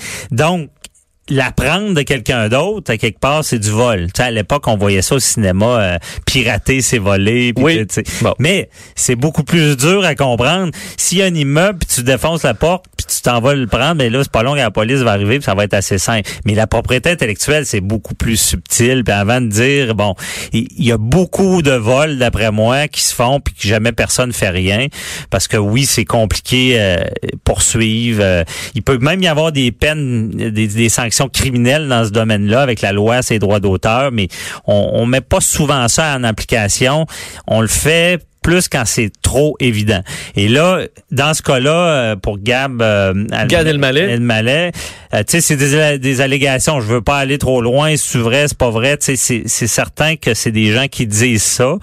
l'apprendre 1.30 1.94
de 1.94 2.02
quelqu'un 2.02 2.48
d'autre 2.48 2.92
à 2.92 2.96
quelque 2.96 3.18
part 3.18 3.44
c'est 3.44 3.58
du 3.58 3.70
vol. 3.70 4.06
Tu 4.06 4.12
sais, 4.16 4.24
à 4.24 4.30
l'époque 4.30 4.66
on 4.66 4.76
voyait 4.76 5.02
ça 5.02 5.14
au 5.14 5.20
cinéma 5.20 5.80
euh, 5.80 5.98
pirater 6.26 6.82
c'est 6.82 6.98
voler 6.98 7.52
Oui. 7.56 7.86
Bon. 8.22 8.34
Mais 8.38 8.68
c'est 8.96 9.16
beaucoup 9.16 9.44
plus 9.44 9.76
dur 9.76 10.04
à 10.04 10.14
comprendre. 10.14 10.72
S'il 10.96 11.18
y 11.18 11.22
a 11.22 11.26
un 11.26 11.34
immeuble 11.34 11.78
puis 11.78 11.96
tu 11.96 12.02
défonces 12.02 12.42
la 12.42 12.54
porte 12.54 12.84
tu 13.10 13.22
t'en 13.22 13.40
vas 13.40 13.54
le 13.54 13.66
prendre, 13.66 13.96
mais 13.96 14.10
là 14.10 14.20
c'est 14.22 14.32
pas 14.32 14.42
long 14.42 14.52
que 14.52 14.58
la 14.58 14.70
police 14.70 15.00
va 15.00 15.12
arriver 15.12 15.38
puis 15.38 15.44
ça 15.44 15.54
va 15.54 15.64
être 15.64 15.74
assez 15.74 15.98
simple. 15.98 16.28
Mais 16.44 16.54
la 16.54 16.66
propriété 16.66 17.10
intellectuelle 17.10 17.66
c'est 17.66 17.80
beaucoup 17.80 18.14
plus 18.14 18.36
subtil. 18.36 19.02
Puis 19.04 19.12
avant 19.12 19.40
de 19.40 19.48
dire 19.48 19.94
bon, 19.94 20.14
il 20.52 20.66
y 20.78 20.92
a 20.92 20.98
beaucoup 20.98 21.62
de 21.62 21.72
vols 21.72 22.18
d'après 22.18 22.50
moi 22.50 22.88
qui 22.88 23.02
se 23.02 23.14
font 23.14 23.40
puis 23.40 23.54
que 23.54 23.66
jamais 23.66 23.92
personne 23.92 24.32
fait 24.32 24.50
rien 24.50 24.86
parce 25.30 25.48
que 25.48 25.56
oui 25.56 25.86
c'est 25.86 26.04
compliqué 26.04 26.76
euh, 26.78 26.98
poursuivre. 27.44 28.20
euh, 28.22 28.44
il 28.74 28.82
peut 28.82 28.98
même 28.98 29.22
y 29.22 29.28
avoir 29.28 29.52
des 29.52 29.72
peines, 29.72 30.28
des, 30.30 30.68
des 30.68 30.88
sanctions 30.88 31.28
criminelles 31.28 31.88
dans 31.88 32.04
ce 32.04 32.10
domaine-là 32.10 32.62
avec 32.62 32.80
la 32.80 32.92
loi 32.92 33.22
sur 33.22 33.34
les 33.34 33.38
droits 33.38 33.60
d'auteur, 33.60 34.10
mais 34.12 34.28
on, 34.66 34.90
on 34.94 35.06
met 35.06 35.20
pas 35.20 35.40
souvent 35.40 35.88
ça 35.88 36.16
en 36.16 36.24
application. 36.24 37.06
On 37.46 37.60
le 37.60 37.68
fait 37.68 38.20
plus 38.42 38.68
quand 38.68 38.84
c'est 38.86 39.10
trop 39.22 39.56
évident. 39.60 40.02
Et 40.36 40.48
là, 40.48 40.82
dans 41.10 41.34
ce 41.34 41.42
cas-là, 41.42 41.70
euh, 41.70 42.16
pour 42.16 42.38
Gab, 42.38 42.80
euh, 42.82 43.12
Gad 43.46 43.66
Elmaleh. 43.66 44.12
Elmaleh, 44.12 44.72
tu 45.12 45.24
sais, 45.28 45.40
c'est 45.40 45.56
des, 45.56 45.98
des 45.98 46.20
allégations. 46.20 46.80
Je 46.80 46.86
veux 46.86 47.00
pas 47.02 47.16
aller 47.18 47.38
trop 47.38 47.60
loin. 47.60 47.94
C'est 47.96 48.18
vrai, 48.18 48.46
c'est 48.48 48.56
pas 48.56 48.70
vrai? 48.70 48.96
Tu 48.96 49.06
sais, 49.06 49.16
c'est- 49.16 49.42
c'est 49.46 49.66
certain 49.66 50.16
que 50.16 50.34
c'est 50.34 50.52
des 50.52 50.72
gens 50.72 50.86
qui 50.88 51.06
disent 51.06 51.42
ça. 51.42 51.76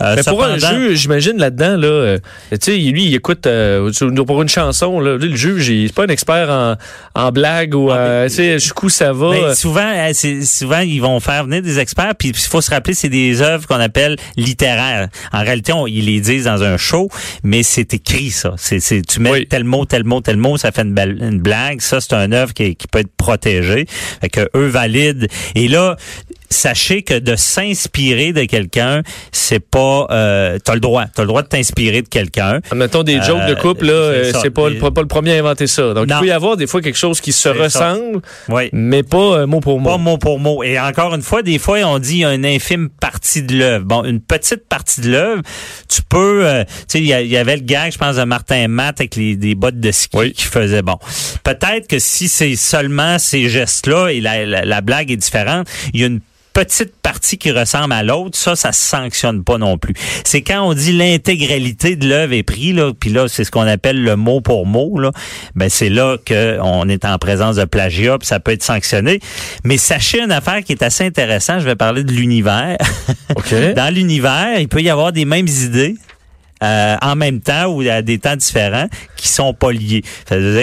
Euh, 0.00 0.14
Mais 0.16 0.22
pour 0.22 0.44
un 0.44 0.58
juge, 0.58 0.98
j'imagine 0.98 1.36
là-dedans, 1.38 1.76
là, 1.76 1.86
euh, 1.88 2.18
tu 2.52 2.58
sais, 2.60 2.76
lui, 2.76 3.06
il 3.06 3.14
écoute 3.14 3.46
euh, 3.46 3.90
pour 4.26 4.42
une 4.42 4.48
chanson, 4.48 5.00
là, 5.00 5.16
le 5.16 5.34
juge, 5.34 5.68
il 5.68 5.86
est 5.86 5.92
pas 5.94 6.04
un 6.04 6.08
expert 6.08 6.50
en, 6.50 6.76
en 7.14 7.32
blague 7.32 7.74
ou, 7.74 7.90
Ah, 7.90 7.96
euh, 7.96 8.28
tu 8.28 8.34
sais, 8.36 8.58
jusqu'où 8.58 8.88
ça 8.88 9.12
va. 9.12 9.30
Ben, 9.30 9.42
euh, 9.44 9.54
souvent, 9.54 9.80
euh, 9.92 10.10
c'est- 10.12 10.42
souvent, 10.44 10.80
ils 10.80 11.00
vont 11.00 11.18
faire 11.20 11.44
venir 11.44 11.62
des 11.62 11.78
experts, 11.78 12.14
puis 12.18 12.28
il 12.28 12.36
faut 12.36 12.60
se 12.60 12.70
rappeler, 12.70 12.94
c'est 12.94 13.08
des 13.08 13.42
œuvres 13.42 13.66
qu'on 13.66 13.80
appelle 13.80 14.16
littéraires. 14.36 15.08
En 15.32 15.40
réalité, 15.40 15.72
on, 15.72 15.86
ils 15.86 16.04
les 16.06 16.20
disent 16.20 16.44
dans 16.44 16.62
un 16.62 16.76
show, 16.76 17.08
mais 17.42 17.62
c'est 17.62 17.92
écrit, 17.94 18.30
ça. 18.30 18.54
C'est, 18.56 18.80
c'est- 18.80 19.02
tu 19.06 19.20
mets 19.20 19.30
Oui. 19.30 19.46
tel 19.48 19.64
mot, 19.64 19.84
tel 19.84 20.04
mot, 20.04 20.20
tel 20.20 20.36
mot, 20.36 20.56
ça 20.56 20.70
fait 20.72 20.82
une, 20.82 20.96
une 21.20 21.40
blague. 21.40 21.80
Ça, 21.80 22.00
c'est 22.00 22.14
un 22.14 22.30
œuvre 22.32 22.54
qui, 22.54 22.67
qui 22.74 22.86
peut 22.88 23.00
être 23.00 23.14
protégée. 23.16 23.86
Fait 24.20 24.28
que 24.28 24.48
eux 24.56 24.66
valident. 24.66 25.26
Et 25.54 25.68
là, 25.68 25.96
sachez 26.50 27.02
que 27.02 27.18
de 27.18 27.36
s'inspirer 27.36 28.32
de 28.32 28.44
quelqu'un, 28.44 29.02
c'est 29.32 29.60
pas... 29.60 30.06
Euh, 30.10 30.58
t'as 30.64 30.74
le 30.74 30.80
droit. 30.80 31.04
T'as 31.14 31.22
le 31.22 31.28
droit 31.28 31.42
de 31.42 31.48
t'inspirer 31.48 32.02
de 32.02 32.08
quelqu'un. 32.08 32.60
Mettons 32.74 33.02
des 33.02 33.20
jokes 33.22 33.46
de 33.46 33.52
Euh, 33.52 33.56
couple, 33.56 33.86
là, 33.86 34.30
c'est 34.32 34.46
euh, 34.46 34.50
pas, 34.50 34.68
Des- 34.70 34.76
le- 34.78 34.90
pas 34.90 35.00
le 35.00 35.08
premier 35.08 35.36
à 35.36 35.40
inventer 35.40 35.66
ça. 35.66 35.94
Donc, 35.94 36.06
il 36.08 36.18
peut 36.18 36.26
y 36.26 36.30
avoir 36.30 36.56
des 36.56 36.66
fois 36.66 36.80
quelque 36.80 36.98
chose 36.98 37.20
qui 37.20 37.32
se 37.32 37.48
ressemble, 37.48 38.20
Oui. 38.48 38.68
mais 38.72 39.02
pas 39.02 39.18
euh, 39.40 39.46
mot 39.46 39.60
pour 39.60 39.80
mot. 39.80 39.90
Pas 39.90 39.98
mot 39.98 40.18
pour 40.18 40.38
mot. 40.38 40.62
Et 40.62 40.78
encore 40.78 41.14
une 41.14 41.22
fois, 41.22 41.42
des 41.42 41.58
fois, 41.58 41.78
on 41.84 41.98
dit 41.98 42.18
y 42.18 42.24
a 42.24 42.34
une 42.34 42.46
infime 42.46 42.88
partie 42.88 43.42
de 43.42 43.56
l'œuvre. 43.56 43.84
Bon, 43.84 44.04
une 44.04 44.20
petite 44.20 44.66
partie 44.68 45.00
de 45.00 45.10
l'œuvre, 45.10 45.42
tu 45.88 46.02
peux... 46.02 46.46
euh, 46.46 46.64
tu 46.64 46.70
sais, 46.88 46.98
il 47.00 47.04
y, 47.04 47.28
y 47.28 47.36
avait 47.36 47.56
le 47.56 47.62
gag, 47.62 47.92
je 47.92 47.98
pense, 47.98 48.16
de 48.16 48.24
Martin 48.24 48.68
Matt 48.68 49.00
avec 49.00 49.16
les, 49.16 49.36
des 49.36 49.54
bottes 49.54 49.80
de 49.80 49.90
ski 49.90 50.16
Oui. 50.16 50.32
qui 50.32 50.44
faisait 50.44 50.82
bon. 50.82 50.98
Peut-être 51.44 51.86
que 51.88 51.98
si 51.98 52.28
c'est 52.28 52.56
seulement 52.56 53.18
ces 53.18 53.48
gestes-là 53.48 54.08
et 54.08 54.20
la, 54.20 54.44
la, 54.46 54.64
la 54.64 54.80
blague 54.80 55.10
est 55.10 55.16
différente, 55.16 55.68
il 55.94 56.00
y 56.00 56.04
a 56.04 56.06
une 56.06 56.20
petite 56.64 56.96
partie 56.96 57.38
qui 57.38 57.52
ressemble 57.52 57.92
à 57.92 58.02
l'autre, 58.02 58.36
ça, 58.36 58.56
ça 58.56 58.72
se 58.72 58.84
sanctionne 58.84 59.44
pas 59.44 59.58
non 59.58 59.78
plus. 59.78 59.94
C'est 60.24 60.42
quand 60.42 60.62
on 60.62 60.74
dit 60.74 60.92
l'intégralité 60.92 61.94
de 61.94 62.08
l'œuvre 62.08 62.32
est 62.32 62.42
prise, 62.42 62.74
là, 62.74 62.92
puis 62.98 63.10
là, 63.10 63.28
c'est 63.28 63.44
ce 63.44 63.52
qu'on 63.52 63.66
appelle 63.66 64.02
le 64.02 64.16
mot 64.16 64.40
pour 64.40 64.66
mot, 64.66 64.98
là, 64.98 65.12
ben 65.54 65.68
c'est 65.68 65.88
là 65.88 66.16
qu'on 66.26 66.88
est 66.88 67.04
en 67.04 67.16
présence 67.18 67.56
de 67.56 67.64
plagiat, 67.64 68.18
puis 68.18 68.26
ça 68.26 68.40
peut 68.40 68.50
être 68.50 68.64
sanctionné. 68.64 69.20
Mais 69.62 69.76
sachez 69.76 70.20
une 70.20 70.32
affaire 70.32 70.64
qui 70.64 70.72
est 70.72 70.82
assez 70.82 71.04
intéressante, 71.04 71.60
je 71.60 71.64
vais 71.64 71.76
parler 71.76 72.02
de 72.02 72.12
l'univers. 72.12 72.76
Dans 73.76 73.94
l'univers, 73.94 74.58
il 74.58 74.68
peut 74.68 74.82
y 74.82 74.90
avoir 74.90 75.12
des 75.12 75.24
mêmes 75.24 75.48
idées, 75.48 75.94
euh, 76.62 76.96
en 77.02 77.16
même 77.16 77.40
temps 77.40 77.66
ou 77.66 77.82
à 77.88 78.02
des 78.02 78.18
temps 78.18 78.36
différents 78.36 78.88
qui 79.16 79.28
sont 79.28 79.54
pas 79.54 79.72
liés. 79.72 80.02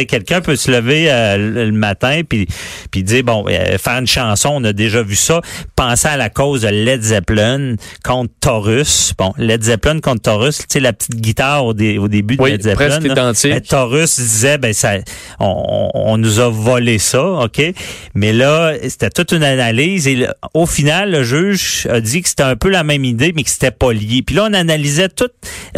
Quelqu'un 0.08 0.42
peut 0.42 0.56
se 0.56 0.72
lever 0.72 1.10
euh, 1.10 1.66
le 1.66 1.72
matin 1.72 2.22
puis 2.28 2.48
puis 2.92 3.04
dire 3.04 3.24
bon 3.24 3.46
euh, 3.50 3.78
faire 3.78 4.00
une 4.00 4.08
chanson, 4.08 4.52
on 4.56 4.64
a 4.64 4.74
déjà 4.74 5.04
vu 5.04 5.16
ça. 5.16 5.42
Penser 5.76 6.08
à 6.08 6.18
la 6.18 6.30
cause 6.30 6.62
de 6.64 6.68
Led 6.68 7.02
Zeppelin 7.02 7.76
contre 8.04 8.34
Taurus. 8.40 9.14
Bon, 9.18 9.34
Led 9.38 9.64
Zeppelin 9.64 10.00
contre 10.00 10.24
Taurus, 10.24 10.60
tu 10.60 10.66
sais 10.70 10.80
la 10.80 10.94
petite 10.94 11.16
guitare 11.16 11.66
au, 11.66 11.70
au 11.72 11.74
début 11.74 12.36
de 12.36 12.44
Led 12.44 12.62
Zeppelin. 12.62 13.00
Presque 13.00 13.16
ben, 13.46 13.62
Taurus 13.62 14.20
disait 14.20 14.58
ben 14.58 14.74
ça 14.74 14.96
on, 15.40 15.90
on, 15.94 16.18
nous 16.18 16.40
a 16.40 16.50
volé 16.50 17.00
ça, 17.00 17.24
OK? 17.24 17.62
Mais 18.14 18.34
là, 18.34 18.74
c'était 18.88 19.10
toute 19.10 19.32
une 19.32 19.44
analyse 19.44 20.08
et 20.08 20.28
au 20.54 20.66
final 20.66 21.12
le 21.12 21.24
juge 21.24 21.88
a 21.90 22.00
dit 22.02 22.22
que 22.22 22.30
c'était 22.30 22.44
un 22.44 22.56
peu 22.56 22.70
la 22.70 22.84
même 22.84 23.06
idée 23.06 23.34
mais 23.36 23.44
que 23.44 23.50
c'était 23.50 23.72
pas 23.72 23.94
lié. 23.94 24.22
Puis 24.26 24.36
là 24.36 24.48
on 24.50 24.54
analysait 24.54 25.10
tout 25.10 25.30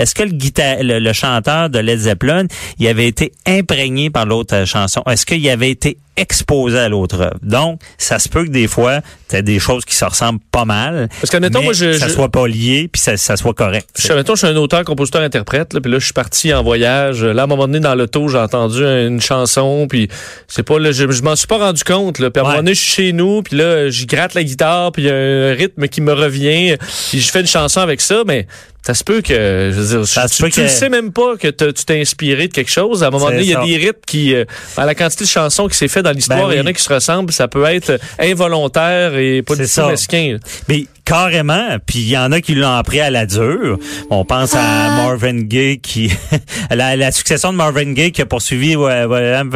est-ce 0.08 0.16
que 0.16 0.24
le, 0.24 0.30
guitar 0.30 0.78
le, 0.80 1.12
chanteur 1.12 1.70
de 1.70 1.80
Led 1.80 2.00
Zeppelin, 2.00 2.46
il 2.80 2.88
avait 2.88 3.08
été 3.08 3.34
imprégné 3.46 4.10
par 4.10 4.26
l'autre 4.26 4.64
chanson? 4.64 5.04
Est-ce 5.06 5.26
qu'il 5.26 5.48
avait 5.50 5.70
été 5.70 5.98
exposé 6.17 6.77
à 6.79 6.89
l'autre 6.89 7.21
œuvre. 7.21 7.38
Donc, 7.41 7.79
ça 7.97 8.19
se 8.19 8.27
peut 8.27 8.43
que 8.43 8.50
des 8.50 8.67
fois, 8.67 9.01
tu 9.29 9.36
as 9.36 9.41
des 9.41 9.59
choses 9.59 9.86
qui 9.86 9.95
se 9.95 10.03
ressemblent 10.03 10.39
pas 10.51 10.65
mal. 10.65 11.09
Parce 11.21 11.31
que, 11.31 11.62
moi, 11.62 11.74
je, 11.74 11.93
ça 11.93 12.09
soit 12.09 12.29
pas 12.29 12.47
lié, 12.47 12.89
puis 12.91 13.01
ça, 13.01 13.15
ça 13.17 13.38
soit 13.38 13.53
correct. 13.53 13.88
Je, 13.97 14.12
mettons, 14.13 14.36
je 14.36 14.45
suis 14.45 14.47
un 14.47 14.57
auteur, 14.57 14.83
compositeur, 14.83 15.21
interprète, 15.21 15.79
puis 15.79 15.91
là, 15.91 16.00
je 16.00 16.05
suis 16.05 16.13
parti 16.13 16.53
en 16.53 16.63
voyage. 16.63 17.24
Là, 17.24 17.41
à 17.41 17.45
un 17.45 17.47
moment 17.47 17.67
donné, 17.67 17.79
dans 17.79 17.95
l'auto, 17.95 18.27
j'ai 18.27 18.38
entendu 18.38 18.83
une 18.83 19.21
chanson, 19.21 19.88
puis 19.88 20.09
c'est 20.47 20.63
pas, 20.63 20.79
là, 20.79 20.91
je, 20.91 21.09
je 21.09 21.21
m'en 21.21 21.36
suis 21.36 21.47
pas 21.47 21.57
rendu 21.57 21.83
compte, 21.83 22.19
là. 22.19 22.31
Puis 22.31 22.41
à 22.41 22.45
un 22.45 22.47
moment 22.47 22.59
donné, 22.59 22.74
je 22.74 22.81
suis 22.81 22.91
chez 22.91 23.13
nous, 23.13 23.43
puis 23.43 23.57
là, 23.57 23.89
je 23.89 24.05
gratte 24.05 24.33
la 24.33 24.43
guitare, 24.43 24.91
puis 24.91 25.03
il 25.03 25.05
y 25.07 25.12
a 25.12 25.15
un 25.15 25.53
rythme 25.53 25.88
qui 25.88 26.01
me 26.01 26.13
revient, 26.13 26.77
puis 27.09 27.21
je 27.21 27.31
fais 27.31 27.41
une 27.41 27.47
chanson 27.47 27.81
avec 27.81 28.01
ça, 28.01 28.24
mais 28.25 28.47
ça 28.88 28.93
se 28.93 29.03
peut 29.03 29.21
que, 29.21 29.69
je 29.74 29.81
veux 29.81 29.97
dire, 29.97 30.07
ça 30.07 30.29
tu, 30.29 30.50
tu, 30.50 30.69
sais 30.69 30.88
même 30.88 31.12
pas 31.12 31.36
que 31.36 31.50
tu 31.50 31.83
t'es 31.86 32.00
inspiré 32.00 32.47
de 32.47 32.53
quelque 32.53 32.71
chose. 32.71 33.03
À 33.03 33.07
un 33.07 33.09
moment 33.09 33.25
donné, 33.25 33.41
il 33.41 33.50
y 33.50 33.53
a 33.53 33.65
des 33.65 33.75
rythmes 33.75 34.00
qui, 34.07 34.33
euh, 34.33 34.45
à 34.77 34.86
la 34.86 34.95
quantité 34.95 35.25
de 35.25 35.29
chansons 35.29 35.67
qui 35.67 35.75
s'est 35.75 35.89
fait 35.89 36.03
dans 36.08 36.16
l'histoire, 36.16 36.48
ben 36.48 36.54
il 36.54 36.58
y 36.58 36.62
en 36.62 36.66
a 36.66 36.74
qui 36.74 36.82
se 36.82 36.94
ressemblent, 36.94 37.32
ça 37.32 37.48
peut 37.48 37.66
être 37.66 38.00
involontaire 38.20 39.16
et 39.16 39.42
pas 39.42 39.56
du 39.56 39.68
tout 39.68 39.88
mesquin. 39.88 40.38
Mais 40.68 40.86
carrément, 41.06 41.78
puis 41.86 42.00
il 42.00 42.10
y 42.10 42.18
en 42.18 42.32
a 42.32 42.42
qui 42.42 42.56
l'ont 42.56 42.76
appris 42.76 43.00
à 43.00 43.10
la 43.10 43.26
dure. 43.26 43.78
On 44.10 44.26
pense 44.26 44.56
à 44.56 44.62
ah. 44.62 45.04
Marvin 45.04 45.42
Gaye 45.42 45.80
qui 45.80 46.12
la, 46.70 46.96
la, 46.96 47.12
succession 47.12 47.52
de 47.52 47.58
Marvin 47.58 47.94
Gaye 47.94 48.12
qui 48.12 48.22
a 48.22 48.26
poursuivi 48.26 48.76
William 48.76 49.52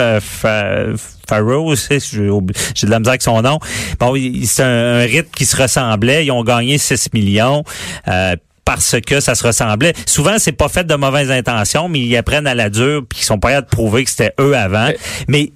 Farrow, 1.28 1.76
j'ai 1.76 1.98
de 1.98 2.92
la 2.92 3.00
misère 3.00 3.12
avec 3.12 3.22
son 3.22 3.42
nom. 3.42 3.60
Bon, 4.00 4.14
c'est 4.46 4.64
un, 4.64 5.00
un 5.00 5.06
rythme 5.06 5.32
qui 5.36 5.46
se 5.46 5.56
ressemblait, 5.56 6.26
ils 6.26 6.32
ont 6.32 6.44
gagné 6.44 6.78
6 6.78 7.14
millions. 7.14 7.64
Euh, 8.08 8.36
parce 8.64 8.96
que 9.06 9.20
ça 9.20 9.36
se 9.36 9.44
ressemblait. 9.46 9.94
Souvent, 10.06 10.36
c'est 10.38 10.52
pas 10.52 10.70
fait 10.70 10.86
de 10.86 10.96
mauvaises 10.96 11.32
intentions, 11.32 11.90
mais 11.90 12.00
ils 12.00 12.16
apprennent 12.16 12.48
à 12.48 12.56
la 12.56 12.70
dure 12.70 13.02
puis 13.08 13.20
ils 13.22 13.26
sont 13.26 13.40
pas 13.40 13.58
à 13.58 13.62
de 13.62 13.66
prouver 13.66 14.04
que 14.06 14.10
c'était 14.10 14.34
eux 14.40 14.56
avant. 14.56 14.90
Mais 15.28 15.52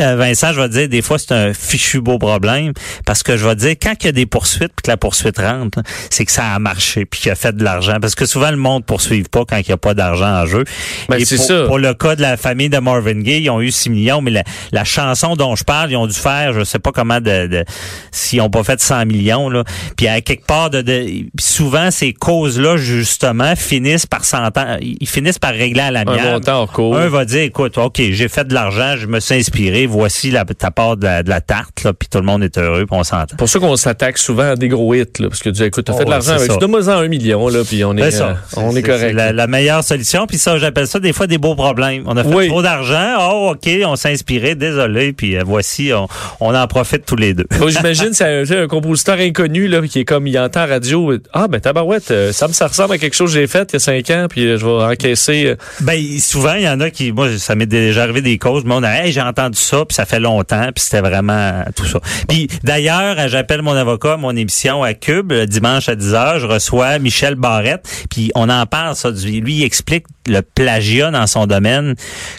euh, 0.00 0.16
Vincent, 0.16 0.52
je 0.52 0.60
vais 0.60 0.68
te 0.68 0.72
dire, 0.72 0.88
des 0.88 1.02
fois, 1.02 1.18
c'est 1.18 1.32
un 1.32 1.54
fichu 1.54 2.00
beau 2.00 2.18
problème 2.18 2.72
parce 3.06 3.22
que 3.22 3.36
je 3.36 3.46
vais 3.46 3.54
te 3.54 3.60
dire, 3.60 3.74
quand 3.80 3.94
il 4.00 4.06
y 4.06 4.08
a 4.08 4.12
des 4.12 4.26
poursuites 4.26 4.72
puis 4.74 4.82
que 4.84 4.90
la 4.90 4.96
poursuite 4.96 5.38
rentre, 5.38 5.80
c'est 6.10 6.24
que 6.24 6.32
ça 6.32 6.52
a 6.52 6.58
marché 6.58 7.04
puis 7.04 7.20
qu'il 7.20 7.30
a 7.30 7.36
fait 7.36 7.54
de 7.54 7.62
l'argent. 7.62 7.98
Parce 8.00 8.14
que 8.14 8.26
souvent, 8.26 8.50
le 8.50 8.56
monde 8.56 8.84
poursuit 8.84 9.22
pas 9.22 9.44
quand 9.44 9.56
il 9.56 9.64
n'y 9.66 9.72
a 9.72 9.76
pas 9.76 9.94
d'argent 9.94 10.42
en 10.42 10.46
jeu. 10.46 10.64
Ben, 11.08 11.24
c'est 11.24 11.36
pour, 11.36 11.44
ça. 11.44 11.64
pour 11.66 11.78
le 11.78 11.94
cas 11.94 12.16
de 12.16 12.22
la 12.22 12.36
famille 12.36 12.68
de 12.68 12.78
Marvin 12.78 13.20
Gaye, 13.20 13.42
ils 13.42 13.50
ont 13.50 13.60
eu 13.60 13.70
6 13.70 13.90
millions, 13.90 14.20
mais 14.20 14.42
la, 14.72 14.84
chanson 14.84 15.36
dont 15.36 15.56
je 15.56 15.64
parle, 15.64 15.92
ils 15.92 15.96
ont 15.96 16.06
dû 16.06 16.14
faire, 16.14 16.52
je 16.52 16.64
sais 16.64 16.78
pas 16.78 16.92
comment, 16.92 17.20
de, 17.20 17.46
de 17.46 17.64
s'ils 18.10 18.40
n'ont 18.40 18.50
pas 18.50 18.64
fait 18.64 18.80
100 18.80 19.06
millions. 19.06 19.48
Là. 19.48 19.64
Puis 19.96 20.08
à 20.08 20.20
quelque 20.20 20.44
part, 20.44 20.70
de, 20.70 20.82
de 20.82 21.06
souvent, 21.40 21.90
ces 21.90 22.12
causes-là, 22.12 22.76
justement, 22.76 23.54
finissent 23.56 24.06
par 24.06 24.24
s'entendre, 24.24 24.78
ils 24.80 25.08
finissent 25.08 25.38
par 25.38 25.52
régler 25.52 25.82
à 25.82 25.90
la 25.90 26.04
mienne. 26.04 26.18
Un 26.18 27.08
va 27.08 27.24
dire, 27.24 27.42
écoute, 27.42 27.78
OK, 27.78 27.96
j'ai 27.98 28.28
fait 28.28 28.46
de 28.46 28.54
l'argent, 28.54 28.96
je 28.96 29.06
me 29.06 29.20
suis 29.20 29.34
inspiré, 29.34 29.83
voici 29.86 30.30
la, 30.30 30.44
ta 30.44 30.70
part 30.70 30.96
de 30.96 31.06
la, 31.06 31.40
tarte, 31.40 31.84
là, 31.84 31.92
puis 31.92 32.08
tout 32.08 32.18
le 32.18 32.24
monde 32.24 32.42
est 32.42 32.56
heureux, 32.58 32.86
puis 32.86 32.98
on 32.98 33.04
s'entend. 33.04 33.36
pour 33.36 33.48
ça 33.48 33.58
qu'on 33.58 33.76
s'attaque 33.76 34.18
souvent 34.18 34.50
à 34.52 34.56
des 34.56 34.68
gros 34.68 34.94
hits, 34.94 35.04
là, 35.18 35.28
parce 35.28 35.40
que 35.40 35.50
tu 35.50 35.56
dis, 35.56 35.64
écoute, 35.64 35.84
t'as 35.84 35.92
fait 35.92 36.04
de 36.04 36.08
oh, 36.08 36.10
l'argent 36.10 36.34
avec 36.34 36.50
donne-moi 36.58 36.88
un 36.88 37.08
million, 37.08 37.48
là, 37.48 37.60
puis 37.64 37.84
on 37.84 37.96
est, 37.96 38.20
euh, 38.20 38.34
on 38.56 38.74
est, 38.74 38.82
correct. 38.82 39.14
La, 39.14 39.32
la, 39.32 39.46
meilleure 39.46 39.84
solution, 39.84 40.26
puis 40.26 40.38
ça, 40.38 40.58
j'appelle 40.58 40.86
ça 40.86 40.98
des 40.98 41.12
fois 41.12 41.26
des 41.26 41.38
beaux 41.38 41.54
problèmes. 41.54 42.04
On 42.06 42.16
a 42.16 42.24
fait 42.24 42.48
trop 42.48 42.62
d'argent, 42.62 43.16
oh, 43.20 43.52
OK, 43.54 43.68
on 43.84 43.96
s'est 43.96 44.12
inspiré, 44.12 44.54
désolé, 44.54 45.12
puis 45.12 45.36
euh, 45.36 45.42
voici, 45.44 45.92
on, 45.92 46.08
on, 46.40 46.54
en 46.54 46.66
profite 46.66 47.04
tous 47.04 47.16
les 47.16 47.34
deux. 47.34 47.46
J'imagine, 47.68 48.10
c'est 48.12 48.56
un, 48.56 48.66
compositeur 48.66 49.18
inconnu, 49.18 49.68
là, 49.68 49.82
qui 49.82 50.00
est 50.00 50.04
comme, 50.04 50.26
il 50.26 50.38
entend 50.38 50.66
radio, 50.66 51.12
ah, 51.32 51.48
ben, 51.48 51.60
tabarouette, 51.60 52.10
euh, 52.10 52.32
ça 52.32 52.48
me 52.48 52.52
ça 52.52 52.68
ressemble 52.68 52.94
à 52.94 52.98
quelque 52.98 53.16
chose 53.16 53.32
que 53.32 53.40
j'ai 53.40 53.46
fait 53.46 53.68
il 53.72 53.74
y 53.74 53.76
a 53.76 53.80
cinq 53.80 54.10
ans, 54.10 54.26
puis 54.28 54.42
je 54.58 54.64
vais 54.64 54.84
encaisser. 54.84 55.54
Ben, 55.80 56.00
souvent, 56.18 56.54
il 56.54 56.62
y 56.62 56.68
en 56.68 56.80
a 56.80 56.90
qui, 56.90 57.12
moi, 57.12 57.28
ça 57.38 57.54
m'est 57.54 57.66
déjà 57.66 58.02
arrivé 58.02 58.22
des 58.22 58.38
causes, 58.38 58.64
mais 58.64 58.74
on 58.74 58.82
a, 58.82 58.90
hey, 58.90 59.12
j'ai 59.12 59.20
entendu 59.20 59.58
ça, 59.58 59.73
puis 59.78 59.94
ça 59.94 60.06
fait 60.06 60.20
longtemps, 60.20 60.68
puis 60.74 60.84
c'était 60.84 61.00
vraiment 61.00 61.64
tout 61.74 61.86
ça. 61.86 62.00
Puis 62.28 62.48
d'ailleurs, 62.62 63.28
j'appelle 63.28 63.62
mon 63.62 63.72
avocat 63.72 64.16
mon 64.16 64.36
émission 64.36 64.82
à 64.82 64.94
Cube, 64.94 65.32
le 65.32 65.46
dimanche 65.46 65.88
à 65.88 65.96
10h, 65.96 66.40
je 66.40 66.46
reçois 66.46 66.98
Michel 66.98 67.34
Barrette, 67.34 67.86
puis 68.10 68.30
on 68.34 68.48
en 68.48 68.66
parle, 68.66 68.94
ça. 68.94 69.10
Lui, 69.10 69.54
il 69.54 69.64
explique 69.64 70.04
le 70.26 70.42
plagiat 70.42 71.10
dans 71.10 71.26
son 71.26 71.46
domaine, 71.46 71.94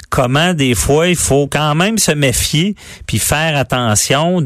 comment 0.09 0.53
des 0.53 0.75
fois, 0.75 1.07
il 1.07 1.15
faut 1.15 1.47
quand 1.47 1.75
même 1.75 1.97
se 1.97 2.11
méfier, 2.11 2.75
puis 3.07 3.19
faire 3.19 3.57
attention 3.57 4.41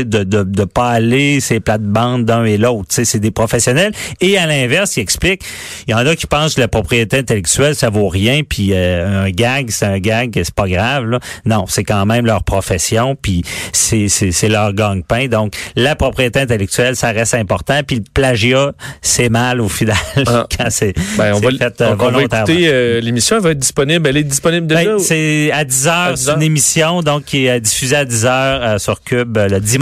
de, 0.00 0.24
de, 0.24 0.42
de 0.42 0.64
pas 0.64 0.90
aller 0.90 1.40
ces 1.40 1.60
plates-bandes 1.60 2.24
d'un 2.24 2.44
et 2.44 2.56
l'autre. 2.56 2.88
C'est 2.90 3.18
des 3.18 3.30
professionnels. 3.30 3.92
Et 4.20 4.38
à 4.38 4.46
l'inverse, 4.46 4.96
il 4.96 5.00
explique, 5.00 5.42
il 5.86 5.92
y 5.92 5.94
en 5.94 5.98
a 5.98 6.16
qui 6.16 6.26
pensent 6.26 6.54
que 6.54 6.60
la 6.60 6.68
propriété 6.68 7.18
intellectuelle, 7.18 7.74
ça 7.74 7.90
vaut 7.90 8.08
rien, 8.08 8.42
puis 8.48 8.70
euh, 8.72 9.24
un 9.24 9.30
gag, 9.30 9.70
c'est 9.70 9.86
un 9.86 9.98
gag, 9.98 10.32
c'est 10.34 10.54
pas 10.54 10.68
grave. 10.68 11.06
Là. 11.06 11.20
Non, 11.44 11.66
c'est 11.68 11.84
quand 11.84 12.06
même 12.06 12.26
leur 12.26 12.44
profession, 12.44 13.16
puis 13.20 13.42
c'est, 13.72 14.08
c'est, 14.08 14.48
leur 14.48 14.72
gagne-pain. 14.72 15.28
Donc, 15.28 15.54
la 15.76 15.96
propriété 15.96 16.40
intellectuelle, 16.40 16.96
ça 16.96 17.12
reste 17.12 17.34
important, 17.34 17.80
puis 17.86 17.96
le 17.96 18.04
plagiat, 18.12 18.72
c'est 19.00 19.28
mal 19.28 19.60
au 19.60 19.68
final 19.68 19.96
ah. 20.26 20.46
quand 20.56 20.68
c'est, 20.70 20.94
ben, 21.16 21.34
on 21.34 21.40
va, 21.40 21.50
fait 21.50 21.80
euh, 21.80 21.94
on 21.98 22.10
va 22.10 22.22
écouter 22.22 22.68
euh, 22.68 23.00
l'émission, 23.00 23.36
elle 23.36 23.42
va 23.42 23.50
être 23.50 23.58
disponible. 23.58 24.08
Elle 24.08 24.16
est 24.16 24.24
disponible 24.24 24.66
déjà? 24.66 24.84
Ben, 24.84 24.98
c'est 24.98 25.50
à 25.52 25.64
10 25.64 25.86
heures, 25.86 26.18
c'est 26.18 26.30
une 26.30 26.42
émission 26.42 27.02
donc 27.02 27.24
qui 27.24 27.46
est 27.46 27.60
diffusée 27.60 27.96
à 27.96 28.04
10 28.04 28.26
heures 28.26 28.80
sur 28.80 29.02
Cube 29.02 29.36
le 29.36 29.60
dimanche 29.60 29.81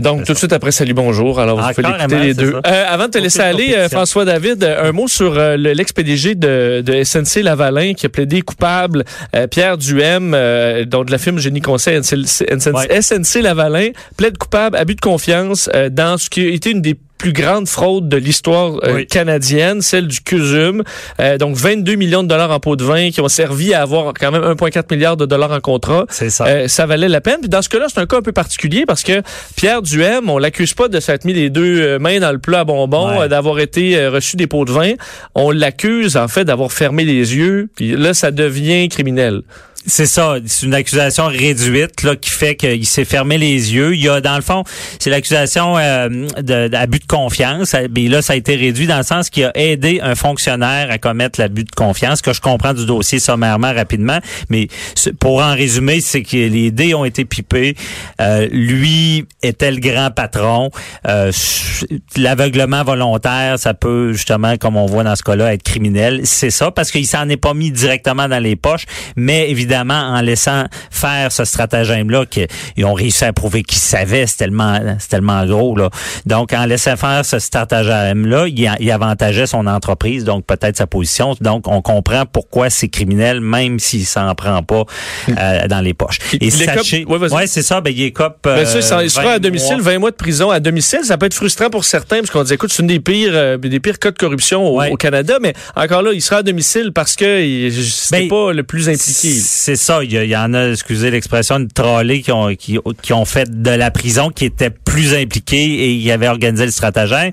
donc, 0.00 0.24
tout 0.24 0.32
de 0.32 0.38
suite 0.38 0.52
après 0.52 0.72
Salut 0.72 0.94
Bonjour. 0.94 1.40
Alors, 1.40 1.58
vous 1.58 1.64
ah, 1.66 1.72
pouvez 1.74 1.88
écouter 1.88 2.18
les 2.18 2.34
deux. 2.34 2.54
Euh, 2.66 2.84
avant 2.88 3.06
de 3.06 3.10
te 3.10 3.18
laisser 3.18 3.40
aller, 3.40 3.74
euh, 3.74 3.88
François 3.88 4.24
David, 4.24 4.62
euh, 4.62 4.88
un 4.88 4.92
mot 4.92 5.08
sur 5.08 5.34
l'ex-PDG 5.34 6.34
de, 6.34 6.82
de, 6.84 7.02
SNC 7.02 7.42
Lavalin 7.42 7.94
qui 7.94 8.06
a 8.06 8.08
plaidé 8.08 8.42
coupable. 8.42 9.04
Pierre 9.50 9.78
Duhem, 9.78 10.36
dont 10.86 11.04
de 11.04 11.10
la 11.10 11.18
firme 11.18 11.38
Génie 11.38 11.60
Conseil 11.60 12.02
SNC 12.02 13.42
Lavalin, 13.42 13.88
plaide 14.16 14.38
coupable, 14.38 14.76
abus 14.76 14.94
de 14.94 15.00
confiance 15.00 15.68
dans 15.90 16.18
ce 16.18 16.28
qui 16.28 16.40
a 16.40 16.50
été 16.50 16.70
une 16.70 16.82
des 16.82 16.96
plus 17.22 17.32
grande 17.32 17.68
fraude 17.68 18.08
de 18.08 18.16
l'histoire 18.16 18.80
euh, 18.82 19.04
canadienne, 19.04 19.80
celle 19.80 20.08
du 20.08 20.20
CUSUM. 20.22 20.82
Euh, 21.20 21.38
donc 21.38 21.54
22 21.54 21.94
millions 21.94 22.24
de 22.24 22.28
dollars 22.28 22.50
en 22.50 22.58
pot 22.58 22.74
de 22.74 22.82
vin 22.82 23.10
qui 23.12 23.20
ont 23.20 23.28
servi 23.28 23.72
à 23.74 23.82
avoir 23.82 24.12
quand 24.12 24.32
même 24.32 24.42
1,4 24.42 24.92
milliard 24.92 25.16
de 25.16 25.24
dollars 25.24 25.52
en 25.52 25.60
contrat. 25.60 26.04
C'est 26.08 26.30
ça. 26.30 26.46
Euh, 26.46 26.66
ça 26.66 26.84
valait 26.84 27.08
la 27.08 27.20
peine. 27.20 27.38
Puis 27.38 27.48
dans 27.48 27.62
ce 27.62 27.68
cas-là, 27.68 27.86
c'est 27.88 28.00
un 28.00 28.06
cas 28.06 28.16
un 28.16 28.22
peu 28.22 28.32
particulier 28.32 28.86
parce 28.88 29.04
que 29.04 29.22
Pierre 29.54 29.82
Duhem, 29.82 30.28
on 30.28 30.38
l'accuse 30.38 30.74
pas 30.74 30.88
de 30.88 30.98
s'être 30.98 31.24
mis 31.24 31.32
les 31.32 31.48
deux 31.48 31.96
mains 32.00 32.18
dans 32.18 32.32
le 32.32 32.38
plat 32.38 32.60
à 32.60 32.64
bonbons, 32.64 33.28
d'avoir 33.28 33.60
été 33.60 34.04
reçu 34.08 34.34
des 34.34 34.48
pots 34.48 34.64
de 34.64 34.72
vin. 34.72 34.94
On 35.36 35.52
l'accuse 35.52 36.16
en 36.16 36.26
fait 36.26 36.44
d'avoir 36.44 36.72
fermé 36.72 37.04
les 37.04 37.36
yeux. 37.36 37.68
Puis 37.76 37.94
là, 37.94 38.14
ça 38.14 38.32
devient 38.32 38.88
criminel. 38.88 39.42
C'est 39.86 40.06
ça, 40.06 40.36
c'est 40.46 40.66
une 40.66 40.74
accusation 40.74 41.26
réduite 41.26 42.04
là 42.04 42.14
qui 42.14 42.30
fait 42.30 42.54
qu'il 42.54 42.86
s'est 42.86 43.04
fermé 43.04 43.36
les 43.36 43.74
yeux. 43.74 43.94
Il 43.94 44.02
y 44.02 44.08
a 44.08 44.20
dans 44.20 44.36
le 44.36 44.42
fond, 44.42 44.62
c'est 45.00 45.10
l'accusation 45.10 45.76
euh, 45.76 46.08
d'abus 46.38 47.00
de, 47.00 47.04
confiance. 47.12 47.74
Et 47.74 48.08
là, 48.08 48.22
ça 48.22 48.32
a 48.32 48.36
été 48.36 48.56
réduit 48.56 48.86
dans 48.86 48.96
le 48.96 49.02
sens 49.02 49.28
qu'il 49.28 49.44
a 49.44 49.52
aidé 49.54 50.00
un 50.02 50.14
fonctionnaire 50.14 50.90
à 50.90 50.96
commettre 50.96 51.38
l'abus 51.38 51.64
de 51.64 51.70
confiance, 51.70 52.22
que 52.22 52.32
je 52.32 52.40
comprends 52.40 52.72
du 52.72 52.86
dossier 52.86 53.18
sommairement 53.18 53.74
rapidement. 53.74 54.18
Mais 54.48 54.68
pour 55.20 55.42
en 55.42 55.52
résumer, 55.54 56.00
c'est 56.00 56.22
que 56.22 56.36
les 56.36 56.70
dés 56.70 56.94
ont 56.94 57.04
été 57.04 57.26
pipés. 57.26 57.76
Euh, 58.22 58.48
lui 58.50 59.26
était 59.42 59.70
le 59.70 59.80
grand 59.80 60.10
patron. 60.10 60.70
Euh, 61.06 61.30
l'aveuglement 62.16 62.82
volontaire, 62.82 63.58
ça 63.58 63.74
peut 63.74 64.14
justement, 64.14 64.56
comme 64.56 64.76
on 64.76 64.86
voit 64.86 65.04
dans 65.04 65.16
ce 65.16 65.22
cas-là, 65.22 65.52
être 65.52 65.62
criminel. 65.62 66.22
C'est 66.24 66.50
ça, 66.50 66.70
parce 66.70 66.90
qu'il 66.90 67.06
s'en 67.06 67.28
est 67.28 67.36
pas 67.36 67.52
mis 67.52 67.70
directement 67.70 68.26
dans 68.26 68.42
les 68.42 68.56
poches, 68.56 68.86
mais 69.16 69.50
évidemment, 69.50 70.00
en 70.00 70.22
laissant 70.22 70.64
faire 70.90 71.30
ce 71.30 71.44
stratagème-là, 71.44 72.24
qu'ils 72.24 72.84
ont 72.86 72.94
réussi 72.94 73.26
à 73.26 73.34
prouver 73.34 73.64
qu'ils 73.64 73.80
savaient, 73.80 74.26
c'est 74.26 74.38
tellement, 74.38 74.78
tellement 75.10 75.44
gros, 75.44 75.76
là. 75.76 75.90
Donc, 76.24 76.54
en 76.54 76.64
laissant 76.64 76.96
faire 77.02 77.24
ce 77.24 77.40
stratagème-là, 77.40 78.46
il, 78.46 78.70
il 78.78 78.90
avantageait 78.90 79.46
son 79.46 79.66
entreprise, 79.66 80.22
donc 80.24 80.46
peut-être 80.46 80.76
sa 80.76 80.86
position. 80.86 81.34
Donc, 81.40 81.66
on 81.66 81.82
comprend 81.82 82.26
pourquoi 82.26 82.70
c'est 82.70 82.88
criminel, 82.88 83.40
même 83.40 83.80
s'il 83.80 84.06
s'en 84.06 84.32
prend 84.36 84.62
pas 84.62 84.84
euh, 85.28 85.66
dans 85.66 85.80
les 85.80 85.94
poches. 85.94 86.18
Et 86.40 86.50
sachez, 86.50 87.04
ouais, 87.04 87.46
c'est 87.46 87.62
ça, 87.62 87.80
ben, 87.80 87.92
il 87.92 88.02
est 88.02 88.12
cop, 88.12 88.38
ben, 88.44 88.64
ça, 88.64 89.02
il 89.02 89.10
sera 89.10 89.32
à 89.32 89.38
domicile, 89.38 89.80
20 89.80 89.98
mois 89.98 90.10
de 90.12 90.16
prison 90.16 90.50
à 90.50 90.60
domicile. 90.60 91.00
Ça 91.02 91.18
peut 91.18 91.26
être 91.26 91.34
frustrant 91.34 91.70
pour 91.70 91.84
certains, 91.84 92.18
parce 92.18 92.30
qu'on 92.30 92.44
dit, 92.44 92.54
écoute, 92.54 92.70
c'est 92.72 92.82
une 92.82 92.88
des 92.88 93.00
pires, 93.00 93.32
euh, 93.34 93.58
des 93.58 93.80
pires 93.80 93.98
cas 93.98 94.12
de 94.12 94.18
corruption 94.18 94.64
au, 94.64 94.96
Canada, 94.96 95.38
mais 95.40 95.54
encore 95.74 96.02
là, 96.02 96.12
il 96.12 96.22
sera 96.22 96.36
à 96.38 96.42
domicile 96.42 96.92
parce 96.94 97.16
que 97.16 97.70
c'est 97.80 98.20
ben, 98.20 98.28
pas 98.28 98.52
le 98.52 98.62
plus 98.62 98.88
impliqué. 98.88 99.32
C'est 99.32 99.76
ça. 99.76 100.04
Il 100.04 100.12
y, 100.12 100.36
en 100.36 100.54
a, 100.54 100.68
excusez 100.68 101.10
l'expression, 101.10 101.58
de 101.58 101.68
trollés 101.72 102.22
qui 102.22 102.30
ont, 102.30 102.54
qui, 102.54 102.78
qui, 103.02 103.12
ont 103.12 103.24
fait 103.24 103.62
de 103.62 103.70
la 103.70 103.90
prison, 103.90 104.30
qui 104.30 104.44
étaient 104.44 104.70
plus 104.70 105.14
impliqués 105.14 105.64
et 105.64 105.92
il 105.92 106.10
avait 106.12 106.28
organisé 106.28 106.64
le 106.64 106.70
stratagème. 106.82 107.30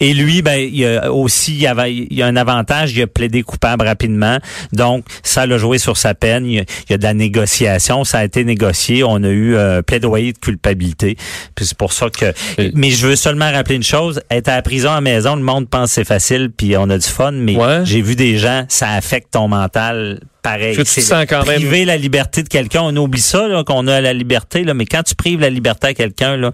Et 0.00 0.14
lui, 0.14 0.42
ben, 0.42 0.56
il 0.56 0.76
y 0.76 0.86
a 0.86 1.12
aussi, 1.12 1.52
il 1.52 1.60
y 1.60 1.66
avait, 1.66 1.92
il 1.92 2.22
a 2.22 2.26
un 2.26 2.36
avantage, 2.36 2.92
il 2.92 3.02
a 3.02 3.06
plaidé 3.06 3.42
coupable 3.42 3.84
rapidement. 3.84 4.38
Donc, 4.72 5.04
ça 5.22 5.46
l'a 5.46 5.58
joué 5.58 5.78
sur 5.78 5.96
sa 5.96 6.14
peine. 6.14 6.46
Il 6.46 6.64
y, 6.90 6.94
a, 6.94 6.98
de 6.98 7.02
la 7.02 7.14
négociation. 7.14 8.04
Ça 8.04 8.18
a 8.18 8.24
été 8.24 8.44
négocié. 8.44 9.02
On 9.02 9.22
a 9.24 9.28
eu 9.28 9.56
un 9.56 9.58
euh, 9.58 9.82
plaidoyer 9.82 10.32
de 10.32 10.38
culpabilité. 10.38 11.16
Puis 11.54 11.66
c'est 11.66 11.76
pour 11.76 11.92
ça 11.92 12.08
que. 12.10 12.32
Mais 12.74 12.90
je 12.90 13.06
veux 13.06 13.16
seulement 13.16 13.50
rappeler 13.50 13.76
une 13.76 13.82
chose. 13.82 14.22
Être 14.30 14.48
à 14.48 14.56
la 14.56 14.62
prison 14.62 14.90
à 14.90 14.96
la 14.96 15.00
maison, 15.00 15.36
le 15.36 15.42
monde 15.42 15.68
pense 15.68 15.90
que 15.90 15.94
c'est 15.94 16.04
facile, 16.04 16.50
puis 16.56 16.76
on 16.76 16.88
a 16.90 16.98
du 16.98 17.06
fun. 17.06 17.32
Mais 17.32 17.56
j'ai 17.84 18.02
vu 18.02 18.14
des 18.14 18.38
gens, 18.38 18.64
ça 18.68 18.90
affecte 18.90 19.32
ton 19.32 19.48
mental 19.48 20.20
pareil. 20.42 20.76
C'est 20.84 21.26
priver 21.26 21.84
la 21.84 21.96
liberté 21.96 22.42
de 22.42 22.48
quelqu'un. 22.48 22.82
On 22.82 22.96
oublie 22.96 23.20
ça, 23.20 23.46
qu'on 23.66 23.86
a 23.86 24.00
la 24.00 24.12
liberté, 24.12 24.64
là, 24.64 24.74
mais 24.74 24.86
quand 24.86 25.02
tu 25.02 25.14
prives 25.14 25.40
la 25.40 25.50
liberté 25.50 25.88
à 25.88 25.94
quelqu'un, 25.94 26.36
là. 26.36 26.52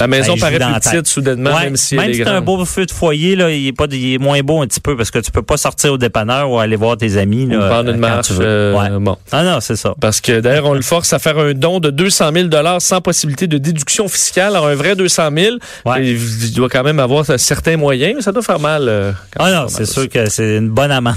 La 0.00 0.06
maison 0.06 0.34
ben, 0.34 0.40
paraît 0.40 0.58
plus 0.58 0.90
petite 0.90 1.06
soudainement, 1.06 1.58
même 1.58 1.76
si 1.76 1.96
Même 1.96 2.12
si 2.12 2.18
c'est 2.18 2.28
un 2.28 2.40
beau 2.40 2.64
feu 2.64 2.86
de 2.86 2.90
foyer, 2.90 3.36
là, 3.36 3.50
il 3.50 3.68
est 3.68 3.72
pas, 3.72 3.86
il 3.90 4.14
est 4.14 4.18
moins 4.18 4.40
beau 4.40 4.62
un 4.62 4.66
petit 4.66 4.80
peu 4.80 4.96
parce 4.96 5.10
que 5.10 5.18
tu 5.18 5.30
peux 5.30 5.42
pas 5.42 5.56
sortir 5.56 5.92
au 5.92 5.98
dépanneur 5.98 6.50
ou 6.50 6.58
aller 6.58 6.76
voir 6.76 6.96
tes 6.96 7.16
amis, 7.16 7.46
là. 7.46 7.56
Ou 7.56 7.68
prendre 7.68 7.90
une 7.90 7.98
marche. 7.98 8.28
Euh, 8.38 8.98
bon. 8.98 9.16
Ah 9.32 9.44
non, 9.44 9.60
c'est 9.60 9.76
ça. 9.76 9.94
Parce 10.00 10.20
que 10.20 10.40
d'ailleurs, 10.40 10.66
on 10.66 10.74
le 10.74 10.82
force 10.82 11.12
à 11.12 11.18
faire 11.18 11.38
un 11.38 11.54
don 11.54 11.80
de 11.80 11.90
200 11.90 12.30
000 12.32 12.48
dollars 12.48 12.82
sans 12.82 13.00
possibilité 13.00 13.46
de 13.46 13.58
déduction 13.58 14.08
fiscale. 14.08 14.56
Alors, 14.56 14.66
un 14.66 14.74
vrai 14.74 14.96
200 14.96 15.30
000, 15.36 15.56
il 15.98 16.52
doit 16.54 16.68
quand 16.68 16.82
même 16.82 17.00
avoir 17.00 17.24
certains 17.38 17.76
moyens, 17.76 18.14
mais 18.16 18.22
ça 18.22 18.32
doit 18.32 18.42
faire 18.42 18.60
mal. 18.60 18.88
Euh, 18.88 19.12
ah 19.38 19.52
non, 19.52 19.68
c'est 19.68 19.86
sûr 19.86 20.08
que 20.08 20.28
c'est 20.28 20.56
une 20.56 20.70
bonne 20.70 20.90
amende. 20.90 21.16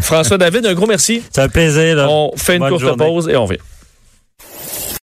François 0.00 0.38
David, 0.38 0.66
un 0.66 0.74
gros 0.74 0.86
merci. 0.86 1.22
C'est 1.32 1.42
un 1.42 1.48
plaisir. 1.48 2.06
On 2.10 2.32
fait 2.36 2.56
une 2.56 2.68
courte 2.68 2.96
pause 2.96 3.28
et 3.28 3.36
on 3.36 3.46
vient. 3.46 3.58